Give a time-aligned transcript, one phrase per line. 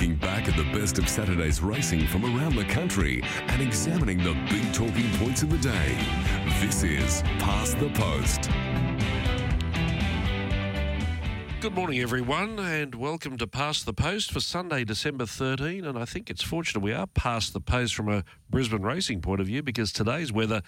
[0.00, 4.32] Looking back at the best of Saturday's racing from around the country and examining the
[4.48, 5.94] big talking points of the day.
[6.58, 8.48] This is Past the Post.
[11.60, 15.84] Good morning, everyone, and welcome to Past the Post for Sunday, December 13.
[15.84, 19.42] And I think it's fortunate we are past the post from a Brisbane racing point
[19.42, 20.62] of view because today's weather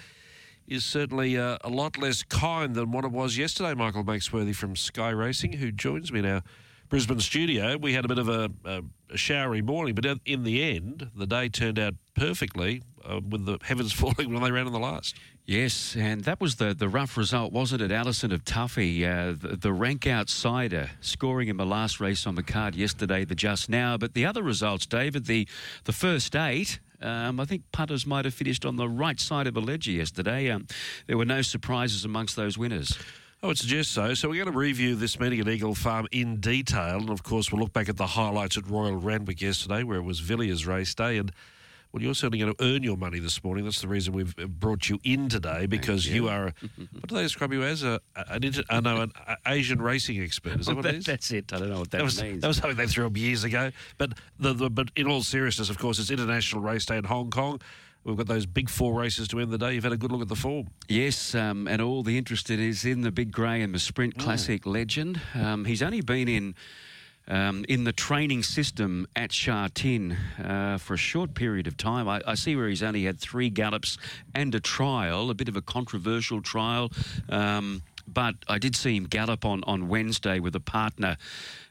[0.69, 3.73] is certainly uh, a lot less kind than what it was yesterday.
[3.73, 6.43] Michael Makesworthy from Sky Racing, who joins me now.
[6.93, 7.79] Brisbane studio.
[7.79, 11.27] We had a bit of a, a, a showery morning, but in the end, the
[11.27, 15.17] day turned out perfectly uh, with the heavens falling when they ran in the last.
[15.47, 17.91] Yes, and that was the, the rough result, wasn't it?
[17.91, 22.43] Allison of Tuffy, uh, the, the, rank outsider, scoring in the last race on the
[22.43, 23.97] card yesterday, the just now.
[23.97, 25.49] But the other results, David, the,
[25.85, 29.57] the first eight, um, I think punters might have finished on the right side of
[29.57, 30.51] a ledger yesterday.
[30.51, 30.67] Um,
[31.07, 32.99] there were no surprises amongst those winners.
[33.43, 34.15] I would suggest so.
[34.15, 37.51] So we're going to review this meeting at Eagle Farm in detail, and of course
[37.51, 40.95] we'll look back at the highlights at Royal Randwick yesterday, where it was Villiers race
[40.95, 41.33] day, and
[41.91, 43.65] well, you're certainly going to earn your money this morning.
[43.65, 46.27] That's the reason we've brought you in today because you.
[46.27, 46.29] you.
[46.29, 46.45] are.
[46.77, 47.83] what do they describe you as?
[47.83, 49.13] A, an, uh, no, an
[49.45, 50.61] Asian racing expert.
[50.61, 51.07] Is that what that, it is?
[51.07, 51.53] That's it.
[51.53, 52.43] I don't know what that, that was, means.
[52.43, 53.73] That was something they threw up years ago.
[53.99, 57.31] But the, the, but in all seriousness, of course, it's International Race Day in Hong
[57.31, 57.61] Kong.
[58.05, 59.75] We've got those big four races to end the day.
[59.75, 60.69] You've had a good look at the form.
[60.89, 64.23] Yes, um, and all the interest is in the Big Grey and the Sprint mm.
[64.23, 64.73] Classic mm.
[64.73, 65.21] legend.
[65.35, 66.55] Um, he's only been in.
[67.29, 72.09] Um, in the training system at Sha Tin uh, for a short period of time.
[72.09, 73.97] I, I, see where he's only had three gallops
[74.35, 76.91] and a trial, a bit of a controversial trial.
[77.29, 81.17] Um, but I did see him gallop on, on Wednesday with a partner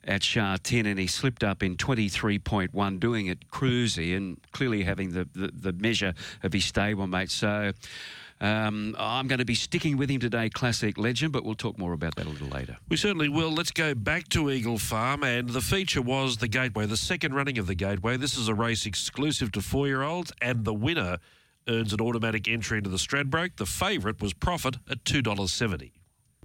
[0.03, 5.11] at Sha Tin and he slipped up in 23.1, doing it cruisy and clearly having
[5.11, 7.29] the, the, the measure of his stablemate.
[7.29, 7.73] So
[8.41, 11.93] um, I'm going to be sticking with him today, classic legend, but we'll talk more
[11.93, 12.77] about that a little later.
[12.89, 13.51] We certainly will.
[13.51, 17.59] Let's go back to Eagle Farm, and the feature was the Gateway, the second running
[17.59, 18.17] of the Gateway.
[18.17, 21.19] This is a race exclusive to four year olds, and the winner
[21.67, 23.57] earns an automatic entry into the Stradbroke.
[23.57, 25.91] The favourite was Profit at $2.70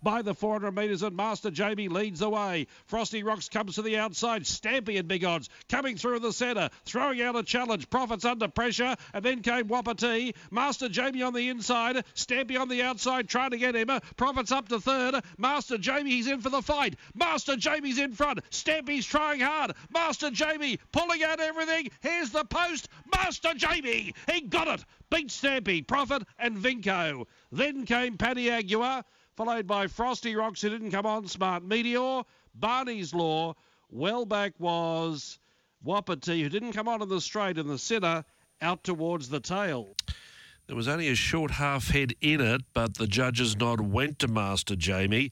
[0.07, 2.69] by the 400 metres, and Master Jamie leads the way.
[2.85, 4.45] Frosty Rocks comes to the outside.
[4.45, 7.91] Stampy and Big Odds coming through the centre, throwing out a challenge.
[7.91, 10.37] Profits under pressure, and then came Wapiti.
[10.53, 13.91] Master Jamie on the inside, Stampy on the outside, trying to get him.
[14.17, 15.25] Profits up to third.
[15.39, 16.95] Master Jamie, he's in for the fight.
[17.13, 18.49] Master Jamie's in front.
[18.51, 19.73] Stampy's trying hard.
[19.93, 21.91] Master Jamie pulling out everything.
[22.01, 22.89] Here's the post.
[23.13, 24.85] Master Jamie, he got it.
[25.11, 27.27] Beat Stampy, Profit, and Vinco.
[27.51, 29.05] Then came Paddy Aguirre
[29.37, 32.23] followed by Frosty Rocks, who didn't come on, Smart Meteor,
[32.55, 33.55] Barney's Law.
[33.91, 35.39] Well back was
[35.85, 38.25] Wapiti, who didn't come on in the straight in the centre,
[38.63, 39.89] out towards the tail.
[40.67, 44.29] There was only a short half head in it, but the judge's nod went to
[44.29, 45.31] Master Jamie.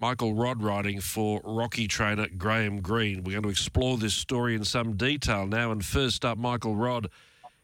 [0.00, 3.22] Michael Rodd riding for Rocky trainer Graham Green.
[3.22, 5.72] We're going to explore this story in some detail now.
[5.72, 7.08] And first up, Michael Rodd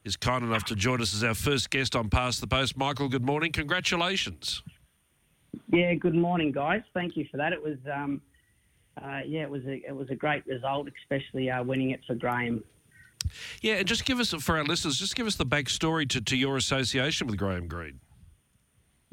[0.04, 2.76] is kind enough to join us as our first guest on Past the Post.
[2.76, 3.52] Michael, good morning.
[3.52, 4.62] Congratulations.
[5.70, 6.82] Yeah, good morning, guys.
[6.94, 7.52] Thank you for that.
[7.52, 8.20] It was, um,
[9.02, 12.14] uh, yeah, it was a it was a great result, especially uh, winning it for
[12.14, 12.62] Graham.
[13.60, 16.36] Yeah, and just give us for our listeners, just give us the backstory to, to
[16.36, 18.00] your association with Graham Green.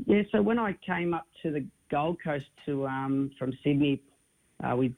[0.06, 4.02] Yeah, so when I came up to the Gold Coast to um, from Sydney,
[4.64, 4.96] uh, we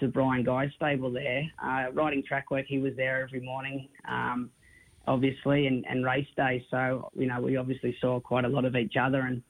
[0.00, 2.66] to Bryan Guy's stable there, uh, riding track work.
[2.66, 4.50] He was there every morning, um,
[5.06, 6.64] obviously, and, and race day.
[6.70, 9.42] So you know, we obviously saw quite a lot of each other and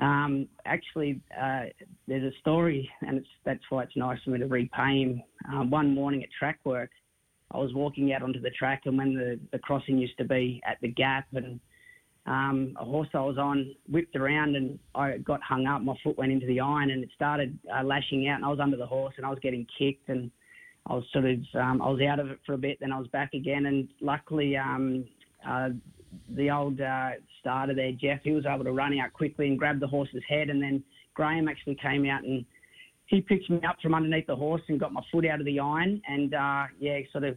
[0.00, 1.64] um, actually, uh,
[2.08, 5.22] there's a story, and that's why it's nice for me to repay him.
[5.52, 6.90] Um, one morning at track work,
[7.52, 10.60] I was walking out onto the track, and when the, the crossing used to be
[10.66, 11.60] at the gap, and
[12.26, 15.82] um, a horse I was on whipped around, and I got hung up.
[15.82, 18.60] My foot went into the iron, and it started uh, lashing out, and I was
[18.60, 20.30] under the horse, and I was getting kicked, and
[20.86, 22.98] I was sort of um, I was out of it for a bit, then I
[22.98, 25.04] was back again, and luckily um,
[25.46, 25.70] uh,
[26.34, 29.80] the old uh, starter there, Jeff, he was able to run out quickly and grab
[29.80, 30.50] the horse's head.
[30.50, 30.82] And then
[31.14, 32.44] Graham actually came out and
[33.06, 35.58] he picked me up from underneath the horse and got my foot out of the
[35.58, 36.00] iron.
[36.08, 37.36] And uh, yeah, sort of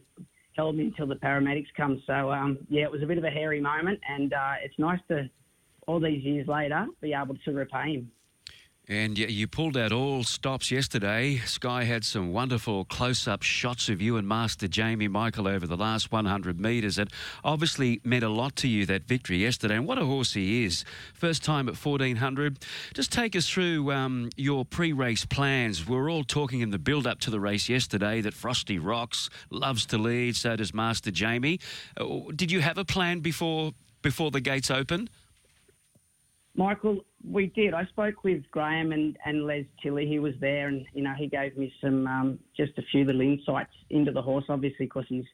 [0.56, 2.02] held me until the paramedics come.
[2.06, 4.00] So um, yeah, it was a bit of a hairy moment.
[4.08, 5.30] And uh, it's nice to,
[5.88, 8.12] all these years later, be able to repay him.
[8.90, 11.38] And you pulled out all stops yesterday.
[11.46, 15.78] Sky had some wonderful close up shots of you and Master Jamie Michael over the
[15.78, 16.98] last 100 metres.
[16.98, 17.08] It
[17.46, 19.76] obviously meant a lot to you, that victory yesterday.
[19.76, 20.84] And what a horse he is.
[21.14, 22.60] First time at 1400.
[22.94, 25.88] Just take us through um, your pre race plans.
[25.88, 29.30] We are all talking in the build up to the race yesterday that Frosty Rocks
[29.50, 31.62] loves to lead, so does Master Jamie.
[31.96, 33.72] Uh, did you have a plan before,
[34.02, 35.10] before the gates opened?
[36.56, 37.74] Michael, we did.
[37.74, 40.08] I spoke with Graham and, and Les Tilley.
[40.08, 43.22] He was there, and you know he gave me some um, just a few little
[43.22, 45.26] insights into the horse, obviously because he's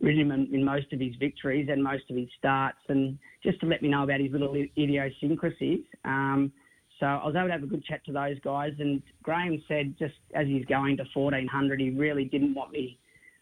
[0.00, 3.66] ridden him in, most of his victories and most of his starts, and just to
[3.66, 5.80] let me know about his little idiosyncrasies.
[6.04, 6.52] Um,
[7.00, 9.94] so I was able to have a good chat to those guys, and Graham said
[9.98, 12.98] just as he's going to 1400, he really didn't want me,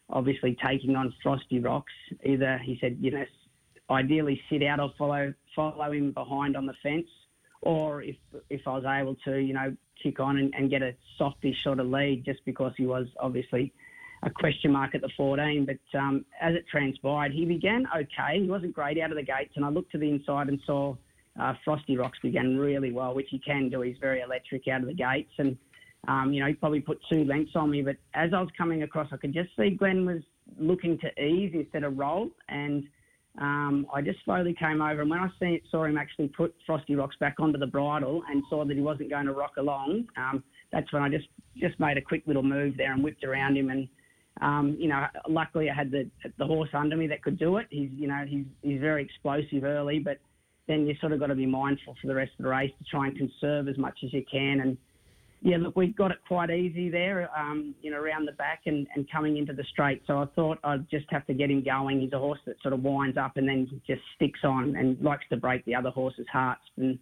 [0.09, 1.93] obviously taking on Frosty Rocks.
[2.23, 3.25] Either he said, you know,
[3.89, 7.07] ideally sit out or follow follow him behind on the fence,
[7.61, 8.15] or if
[8.49, 11.79] if I was able to, you know, kick on and, and get a softish sort
[11.79, 13.73] of lead, just because he was obviously
[14.23, 15.65] a question mark at the 14.
[15.65, 18.41] But um, as it transpired, he began okay.
[18.41, 20.95] He wasn't great out of the gates, and I looked to the inside and saw
[21.39, 23.81] uh, Frosty Rocks began really well, which he can do.
[23.81, 25.57] He's very electric out of the gates, and
[26.07, 27.81] um, you know he probably put two lengths on me.
[27.81, 30.21] But as I was coming across, I could just see Glenn was
[30.57, 32.83] looking to ease instead of roll, and
[33.37, 36.95] um, I just slowly came over, and when I see, saw him actually put Frosty
[36.95, 40.43] Rocks back onto the bridle and saw that he wasn't going to rock along, um,
[40.71, 43.69] that's when I just just made a quick little move there and whipped around him.
[43.69, 43.87] And
[44.41, 47.67] um, you know, luckily I had the the horse under me that could do it.
[47.69, 50.17] He's you know he's he's very explosive early, but
[50.67, 52.83] then you sort of got to be mindful for the rest of the race to
[52.89, 54.77] try and conserve as much as you can and
[55.41, 58.87] yeah, look, we got it quite easy there, um, you know, around the back and,
[58.95, 60.01] and coming into the straight.
[60.07, 62.01] So I thought I'd just have to get him going.
[62.01, 65.25] He's a horse that sort of winds up and then just sticks on and likes
[65.29, 66.61] to break the other horse's hearts.
[66.77, 66.97] And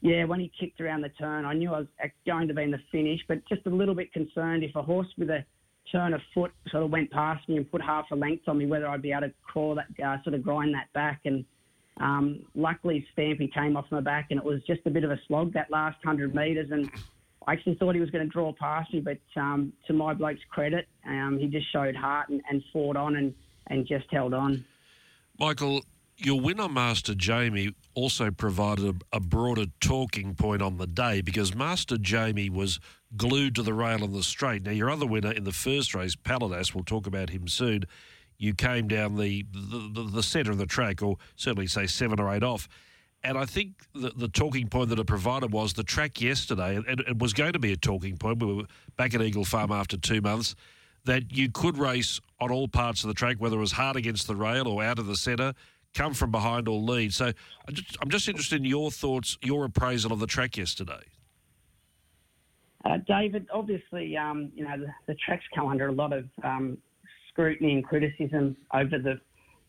[0.00, 1.86] yeah, when he kicked around the turn, I knew I was
[2.26, 5.08] going to be in the finish, but just a little bit concerned if a horse
[5.18, 5.44] with a
[5.92, 8.66] turn of foot sort of went past me and put half a length on me,
[8.66, 11.20] whether I'd be able to crawl that, uh, sort of grind that back.
[11.26, 11.44] And
[11.98, 15.20] um, luckily, Stampy came off my back and it was just a bit of a
[15.28, 16.70] slog that last 100 metres.
[16.70, 16.90] And
[17.46, 20.40] I actually thought he was going to draw past me, but um, to my bloke's
[20.50, 23.34] credit, um, he just showed heart and, and fought on and,
[23.66, 24.64] and just held on.
[25.38, 25.82] Michael,
[26.16, 31.54] your winner, Master Jamie, also provided a, a, broader talking point on the day because
[31.54, 32.78] Master Jamie was
[33.16, 34.62] glued to the rail on the straight.
[34.62, 37.84] Now, your other winner in the first race, Paladas, we'll talk about him soon.
[38.38, 42.20] You came down the, the, the, the centre of the track, or certainly say seven
[42.20, 42.68] or eight off.
[43.24, 47.00] And I think the, the talking point that it provided was the track yesterday, and
[47.00, 48.42] it was going to be a talking point.
[48.42, 48.64] We were
[48.98, 50.54] back at Eagle Farm after two months,
[51.06, 54.26] that you could race on all parts of the track, whether it was hard against
[54.26, 55.54] the rail or out of the centre,
[55.94, 57.14] come from behind or lead.
[57.14, 57.26] So
[57.66, 61.00] I'm just, I'm just interested in your thoughts, your appraisal of the track yesterday.
[62.84, 66.76] Uh, David, obviously, um, you know, the, the, track's come under a lot of um,
[67.30, 69.18] scrutiny and criticism over the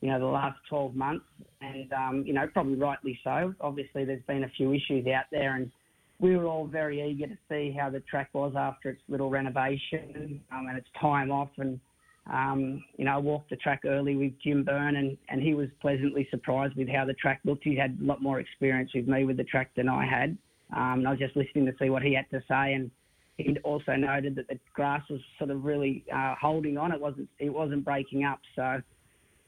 [0.00, 1.24] you know, the last 12 months,
[1.60, 3.54] and um, you know, probably rightly so.
[3.60, 5.70] Obviously, there's been a few issues out there, and
[6.18, 10.40] we were all very eager to see how the track was after its little renovation
[10.52, 11.50] um, and its time off.
[11.58, 11.80] And
[12.32, 15.68] um, you know, I walked the track early with Jim Byrne, and, and he was
[15.80, 17.64] pleasantly surprised with how the track looked.
[17.64, 20.36] He had a lot more experience with me with the track than I had.
[20.74, 22.90] Um, and I was just listening to see what he had to say, and
[23.36, 26.90] he also noted that the grass was sort of really uh, holding on.
[26.90, 28.82] It wasn't it wasn't breaking up, so.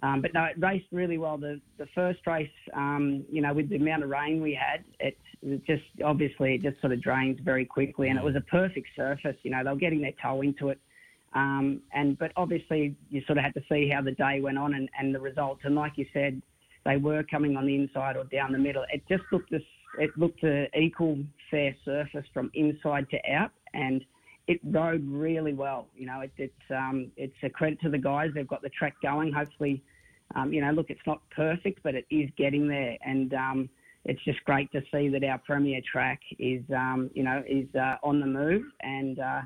[0.03, 1.37] Um, but no, it raced really well.
[1.39, 5.19] The the first race, um, you know, with the amount of rain we had, it,
[5.43, 8.89] it, just obviously it just sort of drains very quickly, and it was a perfect
[8.95, 9.37] surface.
[9.43, 10.79] You know, they were getting their toe into it,
[11.35, 14.75] um, and but obviously you sort of had to see how the day went on
[14.75, 15.62] and, and the results.
[15.65, 16.41] And like you said,
[16.85, 18.85] they were coming on the inside or down the middle.
[18.93, 19.62] It just looked this,
[19.99, 21.19] it looked an equal
[21.50, 24.05] fair surface from inside to out, and
[24.49, 25.87] it rode really well.
[25.95, 28.31] You know, it, it's um, it's a credit to the guys.
[28.35, 29.31] They've got the track going.
[29.33, 29.83] Hopefully,
[30.35, 33.69] um, you know, look, it's not perfect, but it is getting there, and um,
[34.07, 37.97] it's just great to see that our premier track is, um, you know, is uh,
[38.02, 39.43] on the move and uh,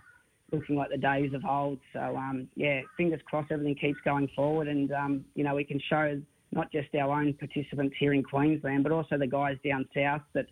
[0.52, 1.80] looking like the days of old.
[1.92, 5.80] So um, yeah, fingers crossed, everything keeps going forward, and um, you know, we can
[5.90, 6.20] show
[6.52, 10.46] not just our own participants here in Queensland, but also the guys down south that.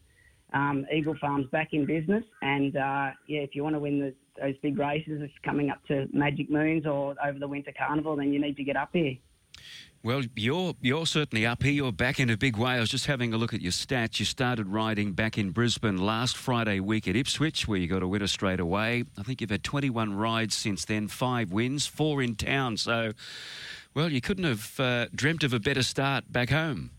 [0.53, 4.15] Um, Eagle Farm's back in business, and uh, yeah, if you want to win the
[4.41, 8.33] those big races it's coming up to Magic Millions or over the Winter Carnival, then
[8.33, 9.17] you need to get up here.
[10.03, 11.73] Well, you're you're certainly up here.
[11.73, 12.73] You're back in a big way.
[12.73, 14.19] I was just having a look at your stats.
[14.19, 18.09] You started riding back in Brisbane last Friday week at Ipswich, where you got a
[18.09, 19.05] winner straight away.
[19.19, 22.79] I think you've had 21 rides since then, five wins, four in town.
[22.79, 23.13] So,
[23.93, 26.93] well, you couldn't have uh, dreamt of a better start back home.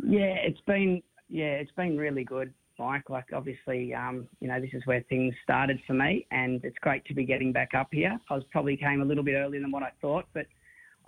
[0.00, 1.02] Yeah, it's been
[1.34, 2.54] yeah, it's been really good.
[2.78, 3.10] Mike.
[3.10, 7.04] Like, obviously, um, you know, this is where things started for me, and it's great
[7.06, 8.16] to be getting back up here.
[8.30, 10.46] I was probably came a little bit earlier than what I thought, but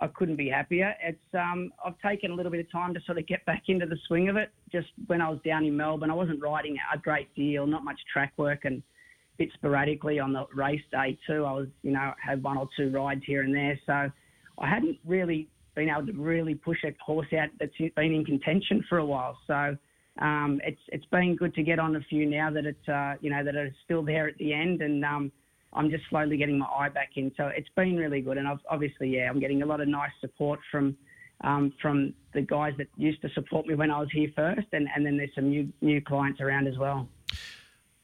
[0.01, 0.93] I couldn't be happier.
[1.01, 3.85] It's um, I've taken a little bit of time to sort of get back into
[3.85, 4.49] the swing of it.
[4.69, 7.99] Just when I was down in Melbourne, I wasn't riding a great deal, not much
[8.11, 11.45] track work, and a bit sporadically on the race day too.
[11.45, 14.11] I was, you know, had one or two rides here and there, so
[14.59, 18.83] I hadn't really been able to really push a horse out that's been in contention
[18.89, 19.37] for a while.
[19.47, 19.77] So
[20.19, 23.29] um, it's it's been good to get on a few now that it's uh, you
[23.29, 25.31] know that it's still there at the end, and um,
[25.73, 27.31] I'm just slowly getting my eye back in.
[27.37, 30.11] So it's been really good, and I've, obviously, yeah, I'm getting a lot of nice
[30.21, 30.97] support from
[31.41, 34.87] um, from the guys that used to support me when I was here first, and,
[34.95, 37.07] and then there's some new new clients around as well.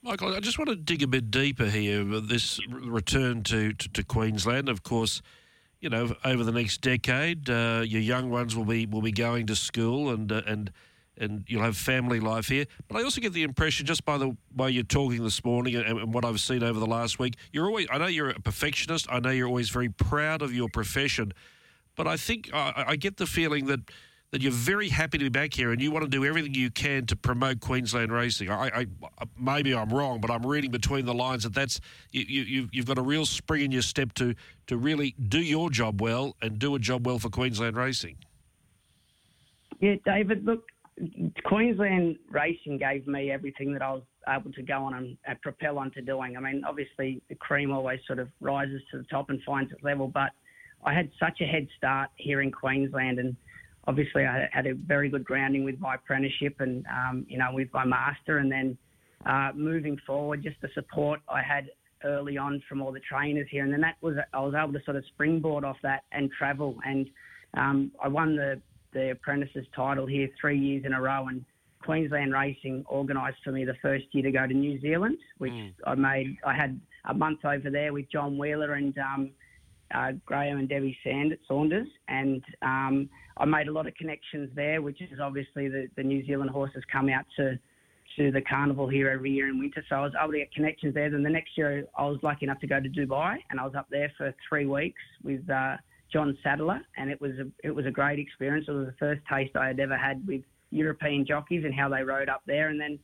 [0.03, 2.03] Michael, I just want to dig a bit deeper here.
[2.03, 5.21] This return to, to, to Queensland, of course,
[5.79, 9.47] you know, over the next decade, uh, your young ones will be will be going
[9.47, 10.71] to school and uh, and
[11.17, 12.65] and you'll have family life here.
[12.87, 15.85] But I also get the impression, just by the way you're talking this morning and,
[15.85, 17.87] and, what I've seen over the last week, you're always.
[17.91, 19.07] I know you're a perfectionist.
[19.09, 21.33] I know you're always very proud of your profession,
[21.95, 23.81] but I think I, I get the feeling that
[24.33, 26.71] that you're very happy to be back here and you want to do everything you
[26.71, 28.49] can to promote Queensland racing.
[28.49, 28.87] I, I
[29.39, 31.79] maybe I'm wrong, but I'm reading between the lines that that's
[32.09, 34.33] you, you, you've got a real spring in your step to
[34.65, 38.17] to really do your job well and do a job well for Queensland racing.
[39.79, 40.45] Yeah, David.
[40.45, 40.63] Look,
[41.45, 45.77] Queensland racing gave me everything that I was able to go on and, and propel
[45.77, 46.37] onto doing.
[46.37, 49.83] I mean, obviously the cream always sort of rises to the top and finds its
[49.83, 50.31] level, but
[50.85, 53.35] I had such a head start here in Queensland and
[53.87, 57.69] obviously I had a very good grounding with my apprenticeship and um, you know with
[57.73, 58.77] my master, and then
[59.25, 61.69] uh, moving forward, just the support I had
[62.03, 64.83] early on from all the trainers here, and then that was I was able to
[64.83, 67.09] sort of springboard off that and travel, and
[67.55, 68.61] um, I won the
[68.93, 71.43] the apprentices title here three years in a row, and
[71.81, 75.73] Queensland Racing organised for me the first year to go to New Zealand, which mm.
[75.85, 76.37] I made.
[76.45, 79.31] I had a month over there with John Wheeler and um,
[79.93, 84.49] uh, Graham and Debbie Sand- at Sanders, and um, I made a lot of connections
[84.55, 87.59] there, which is obviously the, the New Zealand horses come out to
[88.17, 89.83] to the carnival here every year in winter.
[89.89, 91.09] So I was able to get connections there.
[91.09, 93.75] Then the next year I was lucky enough to go to Dubai, and I was
[93.75, 95.77] up there for three weeks with uh,
[96.13, 98.67] John Sadler, and it was a, it was a great experience.
[98.67, 102.03] It was the first taste I had ever had with European jockeys and how they
[102.03, 102.69] rode up there.
[102.69, 102.99] And then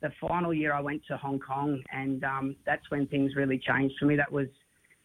[0.00, 3.96] the final year I went to Hong Kong, and um, that's when things really changed
[3.98, 4.16] for me.
[4.16, 4.46] That was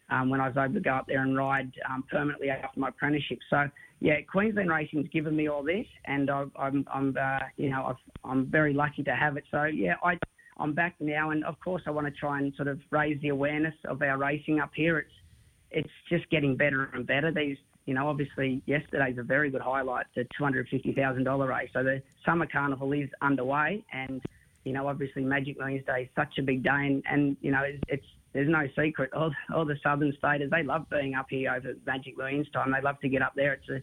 [0.10, 2.90] um, when I was able to go up there and ride um, permanently after my
[2.90, 3.40] apprenticeship.
[3.50, 7.96] So yeah, Queensland Racing's given me all this, and I, I'm, I'm, uh, you know,
[8.24, 9.44] i am very lucky to have it.
[9.52, 10.18] So yeah, I,
[10.58, 13.30] I'm back now, and of course I want to try and sort of raise the
[13.30, 15.00] awareness of our racing up here.
[15.00, 15.12] It's,
[15.72, 17.32] it's just getting better and better.
[17.32, 21.70] These, you know, obviously yesterday's a very good highlight, the $250,000 race.
[21.74, 24.22] So the summer carnival is underway, and
[24.64, 27.64] you know, obviously Magic Millions Day is such a big day, and, and you know,
[27.64, 29.12] it's, it's there's no secret.
[29.14, 32.72] All, all the southern staters, they love being up here over Magic Millions time.
[32.72, 33.54] They love to get up there.
[33.54, 33.82] It's a,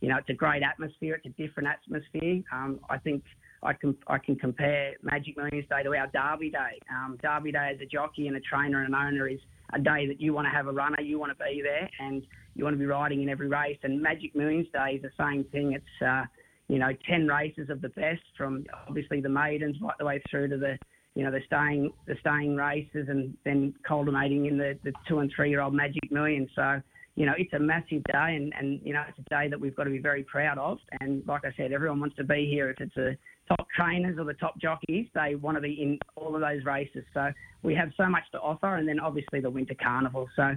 [0.00, 1.20] you know, it's a great atmosphere.
[1.22, 2.42] It's a different atmosphere.
[2.52, 3.24] Um, I think
[3.66, 6.80] I can I can compare Magic Millions Day to our Derby Day.
[6.90, 9.40] Um, Derby Day as a jockey and a trainer and an owner is
[9.74, 12.22] a day that you want to have a runner, you want to be there, and
[12.54, 13.78] you want to be riding in every race.
[13.82, 15.72] And Magic Millions Day is the same thing.
[15.72, 16.24] It's uh,
[16.68, 20.48] you know, 10 races of the best from obviously the maidens right the way through
[20.48, 20.78] to the
[21.14, 25.32] you know, the staying the staying races and then culminating in the, the two and
[25.34, 26.50] three year old Magic Millions.
[26.54, 26.82] So,
[27.14, 29.74] you know, it's a massive day and, and, you know, it's a day that we've
[29.74, 30.76] got to be very proud of.
[31.00, 32.68] And like I said, everyone wants to be here.
[32.68, 33.16] If it's the
[33.48, 37.04] top trainers or the top jockeys, they want to be in all of those races.
[37.14, 37.30] So
[37.62, 40.28] we have so much to offer and then obviously the Winter Carnival.
[40.36, 40.56] So,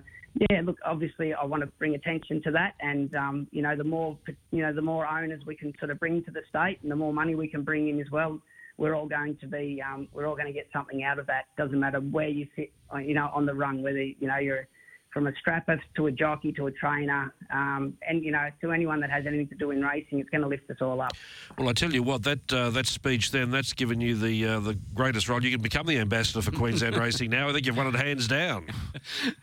[0.49, 2.73] yeah, look, obviously I want to bring attention to that.
[2.79, 4.17] And, um, you know, the more,
[4.51, 6.95] you know, the more owners we can sort of bring to the state and the
[6.95, 8.39] more money we can bring in as well,
[8.77, 11.45] we're all going to be um, we're all going to get something out of that.
[11.57, 12.71] Doesn't matter where you sit,
[13.03, 14.67] you know, on the rung, whether you know you're
[15.11, 18.99] from a strapper to a jockey to a trainer, um, and you know to anyone
[18.99, 21.13] that has anything to do in racing, it's going to lift us all up.
[21.57, 24.59] Well, I tell you what, that uh, that speech then that's given you the uh,
[24.59, 25.43] the greatest role.
[25.43, 27.49] You can become the ambassador for Queensland Racing now.
[27.49, 28.67] I think you've won it hands down.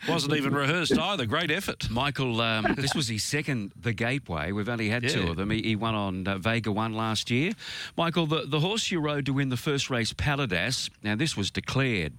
[0.08, 1.26] Wasn't even rehearsed either.
[1.26, 2.40] Great effort, Michael.
[2.40, 4.52] Um, this was his second The Gateway.
[4.52, 5.10] We've only had yeah.
[5.10, 5.50] two of them.
[5.50, 7.52] He, he won on uh, Vega One last year.
[7.96, 10.90] Michael, the the horse you rode to win the first race, Paladas.
[11.02, 12.12] Now this was declared.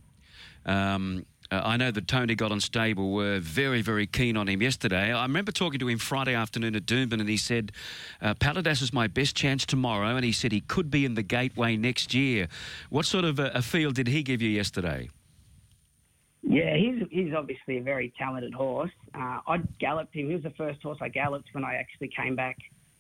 [0.66, 5.13] Um, uh, I know that Tony Golden Stable were very, very keen on him yesterday.
[5.13, 7.72] I remember talking to him Friday afternoon at Doomben, and he said,
[8.22, 11.24] uh, Paladas is my best chance tomorrow, and he said he could be in the
[11.24, 12.48] gateway next year.
[12.89, 15.10] What sort of a, a feel did he give you yesterday?
[16.44, 18.92] Yeah, he's he's obviously a very talented horse.
[19.13, 20.27] Uh, I galloped him.
[20.27, 22.58] He was the first horse I galloped when I actually came back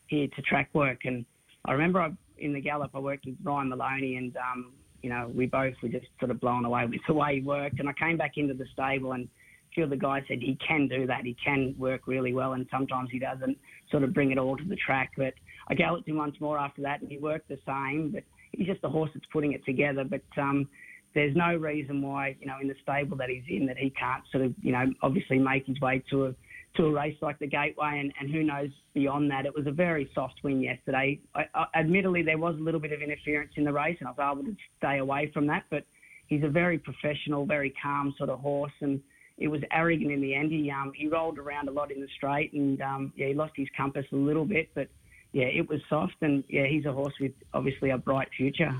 [0.07, 1.25] here to track work, and
[1.63, 4.73] I remember I, in the gallop I worked with Ryan Maloney, and um,
[5.07, 7.79] you know, we both were just sort of blown away with the way he worked.
[7.79, 10.57] And I came back into the stable and a few of the guys said he
[10.67, 11.23] can do that.
[11.23, 13.57] He can work really well, and sometimes he doesn't
[13.89, 15.11] sort of bring it all to the track.
[15.15, 15.33] But
[15.69, 18.11] I galloped him once more after that, and he worked the same.
[18.11, 20.03] But he's just a horse that's putting it together.
[20.03, 20.67] But um,
[21.15, 24.25] there's no reason why, you know, in the stable that he's in, that he can't
[24.29, 26.35] sort of, you know, obviously make his way to a
[26.75, 29.45] to a race like the Gateway, and, and who knows beyond that.
[29.45, 31.19] It was a very soft win yesterday.
[31.33, 34.11] I, I, admittedly, there was a little bit of interference in the race, and I
[34.11, 35.63] was able to stay away from that.
[35.69, 35.85] But
[36.27, 39.01] he's a very professional, very calm sort of horse, and
[39.37, 40.51] it was arrogant in the end.
[40.51, 43.53] He um, he rolled around a lot in the straight, and um, yeah, he lost
[43.55, 44.87] his compass a little bit, but
[45.33, 48.73] yeah, it was soft, and yeah, he's a horse with obviously a bright future.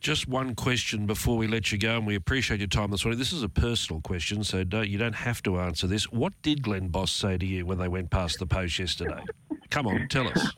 [0.00, 3.18] Just one question before we let you go, and we appreciate your time this morning.
[3.18, 6.10] This is a personal question, so don't, you don't have to answer this.
[6.10, 9.22] What did Glenn Boss say to you when they went past the post yesterday?
[9.68, 10.54] Come on, tell us.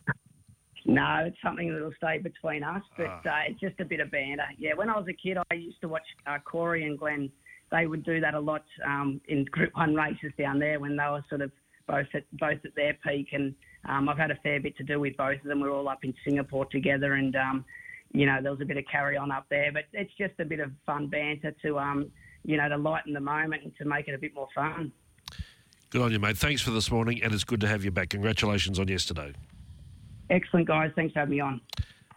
[0.84, 3.18] No, it's something that'll stay between us, but ah.
[3.24, 4.46] uh, it's just a bit of banter.
[4.58, 7.28] Yeah, when I was a kid, I used to watch uh, Corey and Glenn.
[7.72, 11.04] They would do that a lot um, in Group One races down there when they
[11.04, 11.50] were sort of
[11.88, 13.56] both at both at their peak, and
[13.88, 15.60] um, I've had a fair bit to do with both of them.
[15.60, 17.64] We're all up in Singapore together, and um,
[18.12, 20.44] you know, there was a bit of carry on up there, but it's just a
[20.44, 22.10] bit of fun banter to, um,
[22.44, 24.92] you know, to lighten the moment and to make it a bit more fun.
[25.90, 26.38] Good on you, mate.
[26.38, 28.10] Thanks for this morning, and it's good to have you back.
[28.10, 29.32] Congratulations on yesterday.
[30.30, 30.90] Excellent, guys.
[30.94, 31.60] Thanks for having me on.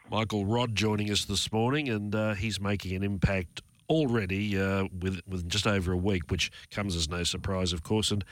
[0.10, 5.22] Michael Rodd joining us this morning, and uh, he's making an impact already uh, with
[5.28, 8.12] with just over a week, which comes as no surprise, of course.
[8.12, 8.24] And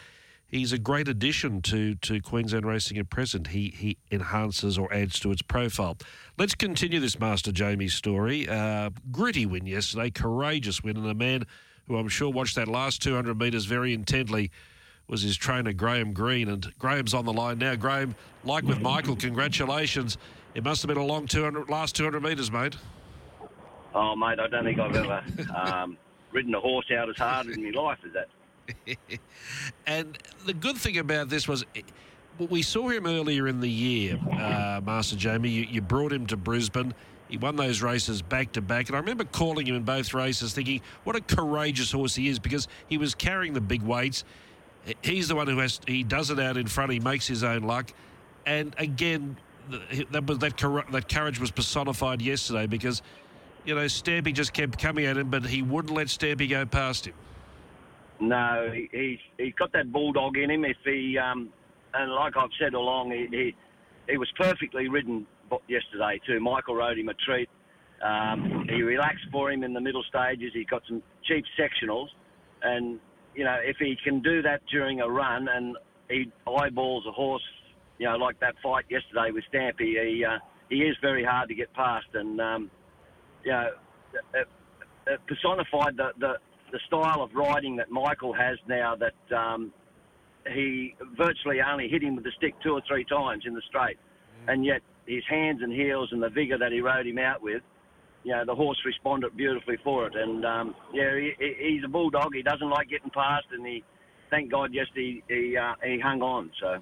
[0.54, 3.48] he's a great addition to, to Queensland racing at present.
[3.48, 5.98] He he enhances or adds to its profile.
[6.38, 8.48] Let's continue this Master Jamie story.
[8.48, 11.46] Uh, gritty win yesterday, courageous win, and a man
[11.88, 14.52] who I'm sure watched that last 200 metres very intently
[15.08, 17.76] was his trainer Graham Green, and Graham's on the line now.
[17.76, 20.18] Graham, like with Michael, congratulations.
[20.56, 22.78] It must have been a long 200 last 200 metres, mate.
[23.96, 25.24] Oh, mate, I don't think I've ever
[25.56, 25.98] um,
[26.32, 28.28] ridden a horse out as hard in my life as that.
[29.88, 31.66] and the good thing about this was
[32.38, 35.50] we saw him earlier in the year, uh, Master Jamie.
[35.50, 36.94] You, you, brought him to Brisbane.
[37.30, 38.88] He won those races back to back.
[38.88, 42.40] And I remember calling him in both races thinking, what a courageous horse he is
[42.40, 44.24] because he was carrying the big weights.
[45.02, 46.92] He's the one who has, he does it out in front.
[46.92, 47.94] He makes his own luck.
[48.46, 49.38] And again,
[50.12, 50.58] that, was, that,
[50.92, 53.02] that courage was personified yesterday because,
[53.66, 57.08] you know, Stampy just kept coming at him, but he wouldn't let Stampy go past
[57.08, 57.14] him.
[58.20, 60.66] No, he, he's he's got that bulldog in him.
[60.66, 61.50] If he um,
[61.94, 63.56] and like I've said along, he, he,
[64.10, 65.26] he was perfectly ridden
[65.68, 66.40] yesterday too.
[66.40, 67.50] Michael rode him a treat.
[68.04, 70.52] Um, he relaxed for him in the middle stages.
[70.54, 72.08] He got some cheap sectionals,
[72.62, 73.00] and
[73.36, 75.78] you know if he can do that during a run and
[76.10, 77.44] he eyeballs a horse,
[77.98, 81.56] you know like that fight yesterday with Stampy, he uh, he is very hard to
[81.56, 82.72] get past, and um,
[83.46, 83.70] you know
[84.34, 84.48] it,
[85.08, 86.34] it personified the, the
[86.74, 89.72] the style of riding that Michael has now that um,
[90.52, 93.98] he virtually only hit him with the stick two or three times in the straight,
[93.98, 94.52] mm.
[94.52, 97.62] and yet his hands and heels and the vigour that he rode him out with,
[98.24, 100.16] you know, the horse responded beautifully for it.
[100.16, 102.34] And um, yeah, he, he's a bulldog.
[102.34, 103.84] He doesn't like getting past, and he,
[104.32, 106.52] thank God, yes, he he, uh, he hung on.
[106.60, 106.82] So.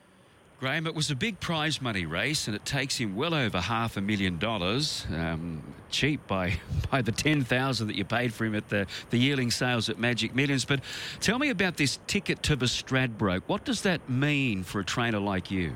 [0.61, 3.97] Graham, it was a big prize money race, and it takes him well over half
[3.97, 5.07] a million dollars.
[5.11, 6.53] Um, cheap by
[6.91, 9.97] by the ten thousand that you paid for him at the the yearling sales at
[9.97, 10.63] Magic Millions.
[10.63, 10.81] But
[11.19, 13.41] tell me about this ticket to the Stradbroke.
[13.47, 15.75] What does that mean for a trainer like you?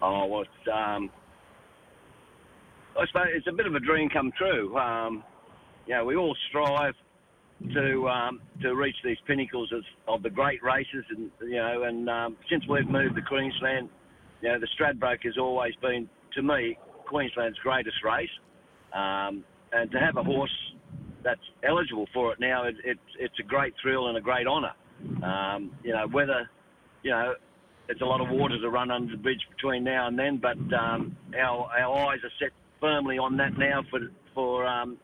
[0.00, 1.10] Oh, well, it's, um,
[2.98, 4.74] I suppose it's a bit of a dream come true.
[4.78, 5.22] Um,
[5.86, 6.94] know, we all strive
[7.74, 12.08] to um, to reach these pinnacles of, of the great races, and you know, and
[12.08, 13.88] um, since we've moved to Queensland,
[14.40, 18.30] you know, the Stradbroke has always been to me Queensland's greatest race,
[18.94, 20.54] um, and to have a horse
[21.22, 24.72] that's eligible for it now, it, it, it's a great thrill and a great honour.
[25.22, 26.48] Um, you know, whether
[27.02, 27.34] you know
[27.88, 30.56] it's a lot of water to run under the bridge between now and then, but
[30.74, 34.00] um, our our eyes are set firmly on that now for
[34.34, 34.96] for um,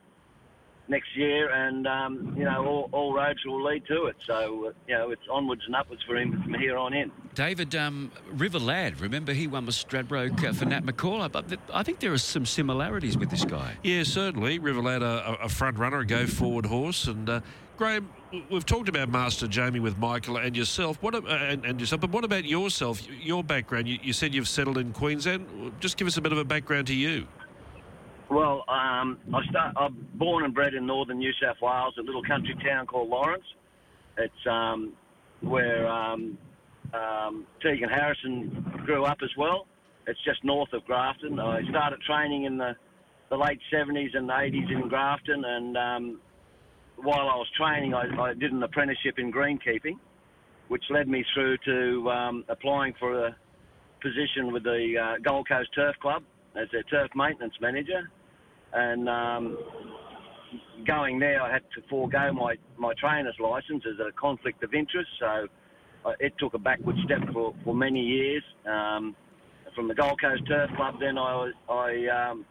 [0.88, 4.16] next year, and um, you know all, all, roads will lead to it.
[4.27, 7.11] So uh, you know it's onwards and upwards for him from here on in.
[7.35, 11.31] David um, River Lad, remember he won the Stradbroke uh, for Nat McCall.
[11.31, 13.77] But I think there are some similarities with this guy.
[13.83, 14.59] Yeah, certainly.
[14.59, 17.29] River Lad, a, a front runner, a go forward horse, and.
[17.29, 17.40] Uh,
[17.77, 18.09] Graham,
[18.51, 20.96] we've talked about Master Jamie with Michael and yourself.
[21.03, 23.07] What uh, and, and, yourself, but what about yourself?
[23.20, 23.87] Your background?
[23.87, 25.46] You, you said you've settled in Queensland.
[25.79, 27.27] Just give us a bit of a background to you.
[28.29, 32.25] Well, um, I start, I'm born and bred in northern New South Wales, a little
[32.25, 33.45] country town called Lawrence.
[34.19, 34.95] It's um,
[35.43, 36.37] where um,
[36.93, 39.67] um, Tegan Harrison grew up as well.
[40.09, 41.39] It's just north of Grafton.
[41.39, 42.75] I started training in the,
[43.31, 46.21] the late 70s and 80s in Grafton, and um,
[46.97, 49.99] while I was training, I, I, did an apprenticeship in greenkeeping,
[50.69, 53.37] which led me through to um, applying for a
[54.03, 56.25] position with the uh, Gold Coast Turf Club
[56.57, 58.11] as their turf maintenance manager
[58.72, 59.59] and um,
[60.87, 65.11] going there, I had to forego my, my trainer's license as a conflict of interest.
[65.18, 65.46] So
[66.05, 68.42] uh, it took a backward step for, for many years.
[68.66, 69.16] Um,
[69.74, 72.46] from the Gold Coast Turf Club, then I was I um,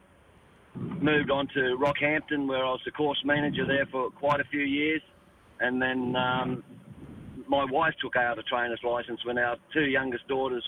[0.75, 4.61] moved on to Rockhampton, where I was the course manager there for quite a few
[4.61, 5.01] years,
[5.59, 6.63] and then um,
[7.47, 10.63] my wife took out a trainer's license when our two youngest daughters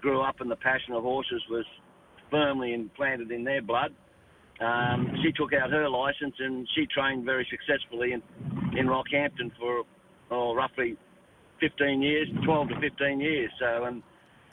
[0.00, 1.64] grew up, and the passion of horses was
[2.30, 3.92] firmly implanted in their blood.
[4.60, 8.22] Um, she took out her license and she trained very successfully in,
[8.78, 9.82] in Rockhampton for
[10.30, 10.96] oh, roughly
[11.60, 13.50] 15 years, 12 to 15 years.
[13.58, 14.02] So, and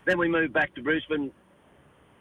[0.06, 1.32] then we moved back to Brisbane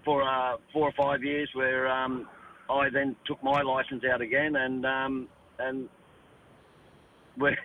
[0.05, 2.29] for uh, four or five years, where um,
[2.71, 5.88] I then took my license out again, and um, and
[7.38, 7.57] we're,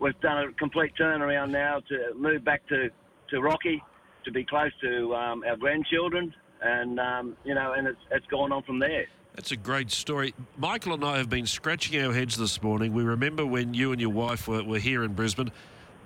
[0.00, 2.88] we've done a complete turnaround now to move back to,
[3.30, 3.82] to Rocky,
[4.24, 8.52] to be close to um, our grandchildren, and um, you know, and it's it's gone
[8.52, 9.06] on from there.
[9.36, 10.34] That's a great story.
[10.56, 12.94] Michael and I have been scratching our heads this morning.
[12.94, 15.52] We remember when you and your wife were, were here in Brisbane.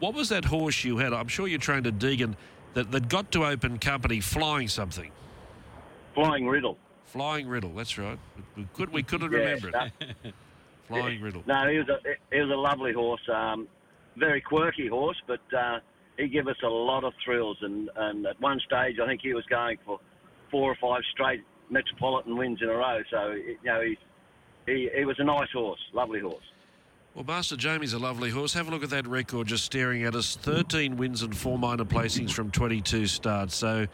[0.01, 1.12] What was that horse you had?
[1.12, 2.35] I'm sure you trained at Deagon
[2.75, 5.12] that, that got to open company flying something.
[6.14, 6.77] Flying Riddle.
[7.05, 8.19] Flying Riddle, that's right.
[8.57, 9.75] We, could, we couldn't Yeah, remember it.
[10.25, 10.31] no.
[10.88, 11.45] Flying Riddle.
[11.47, 11.99] No, he was a
[12.35, 13.21] he was a lovely horse.
[13.33, 13.69] Um,
[14.16, 15.79] very quirky horse, but uh,
[16.19, 17.59] he gave us a lot of thrills.
[17.62, 20.01] And, and at one stage, I think he was going for
[20.51, 23.01] four or five straight metropolitan wins in a row.
[23.11, 23.99] So you know, he
[24.67, 26.45] he, he was a nice horse, lovely horse.
[27.15, 28.53] Well, Master Jamie's a lovely horse.
[28.55, 30.37] Have a look at that record just staring at us.
[30.37, 33.57] 13 wins and four minor placings from 22 starts.
[33.57, 33.87] So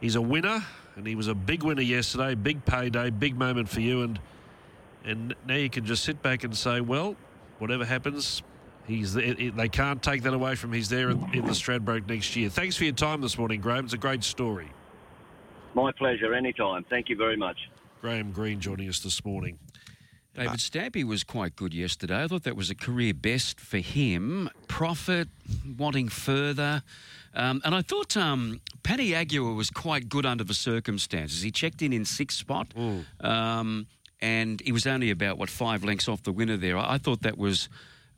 [0.00, 0.64] he's a winner,
[0.96, 2.34] and he was a big winner yesterday.
[2.34, 4.02] Big payday, big moment for you.
[4.02, 4.18] And
[5.04, 7.14] and now you can just sit back and say, well,
[7.58, 8.42] whatever happens,
[8.88, 12.08] he's it, it- they can't take that away from he's there in, in the Stradbroke
[12.08, 12.48] next year.
[12.50, 13.84] Thanks for your time this morning, Graham.
[13.84, 14.68] It's a great story.
[15.74, 16.84] My pleasure, anytime.
[16.88, 17.56] Thank you very much.
[18.00, 19.58] Graham Green joining us this morning.
[20.34, 22.22] David Stampy was quite good yesterday.
[22.22, 24.48] I thought that was a career best for him.
[24.68, 25.26] Profit,
[25.76, 26.82] wanting further.
[27.34, 31.42] Um, and I thought um, Paddy Aguirre was quite good under the circumstances.
[31.42, 32.68] He checked in in sixth spot,
[33.20, 33.86] um,
[34.20, 36.78] and he was only about, what, five lengths off the winner there.
[36.78, 37.68] I, I thought that was,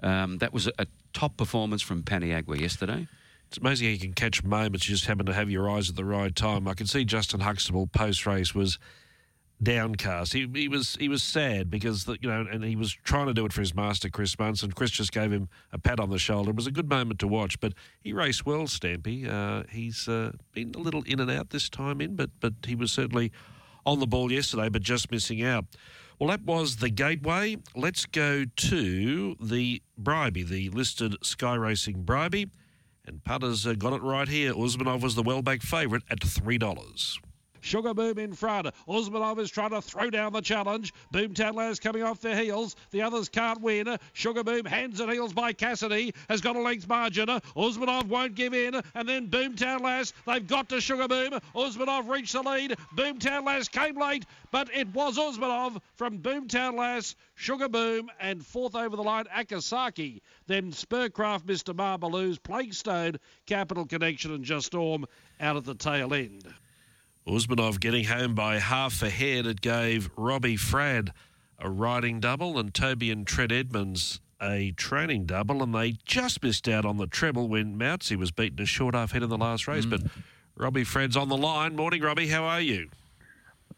[0.03, 3.09] um, that was a, a top performance from Paddy Aguirre yesterday.
[3.51, 4.89] It's amazing how you can catch moments.
[4.89, 6.69] You just happen to have your eyes at the right time.
[6.69, 8.79] I can see Justin Huxtable post race was
[9.61, 10.33] downcast.
[10.33, 13.35] He, he was he was sad because the, you know, and he was trying to
[13.35, 14.73] do it for his master Chris Munce.
[14.77, 16.51] Chris just gave him a pat on the shoulder.
[16.51, 17.59] It was a good moment to watch.
[17.59, 19.29] But he raced well, Stampy.
[19.29, 22.77] Uh, he's uh, been a little in and out this time in, but but he
[22.77, 23.33] was certainly
[23.85, 25.65] on the ball yesterday, but just missing out.
[26.21, 27.57] Well, that was the gateway.
[27.75, 32.51] Let's go to the Bribie, the listed Sky Racing Bribie.
[33.11, 34.55] And Putters uh, got it right here.
[34.55, 37.30] Usmanov was the well-backed favourite at $3.
[37.61, 38.69] Sugar Boom in front.
[38.89, 40.93] Usmanov is trying to throw down the challenge.
[41.13, 42.77] Boomtown Lass coming off their heels.
[42.91, 43.99] The others can't win.
[44.13, 46.15] Sugar Boom hands and heels by Cassidy.
[46.29, 47.27] Has got a length margin.
[47.27, 48.81] Usmanov won't give in.
[48.95, 50.13] And then Boomtown Lass.
[50.27, 51.39] They've got to Sugar Boom.
[51.55, 52.77] Usmanov reached the lead.
[52.97, 58.75] Boomtown Lass came late, but it was Usmanov from Boomtown Lass, Sugar Boom, and fourth
[58.75, 60.23] over the line, Akasaki.
[60.47, 61.75] Then Spurcraft, Mr.
[61.75, 65.07] Marbaloo's, Plaguestone, Capital Connection, and Just Storm
[65.41, 66.49] out at the tail end.
[67.31, 69.47] Usmanov getting home by half a head.
[69.47, 71.11] It gave Robbie Fradd
[71.61, 76.69] a riding double and Toby and Trent Edmonds a training double, and they just missed
[76.69, 79.69] out on the treble when Moutsy was beaten a short half head in the last
[79.69, 79.87] race.
[79.87, 79.91] Mm.
[79.91, 80.01] But
[80.57, 81.77] Robbie Fradd's on the line.
[81.77, 82.27] Morning, Robbie.
[82.27, 82.89] How are you?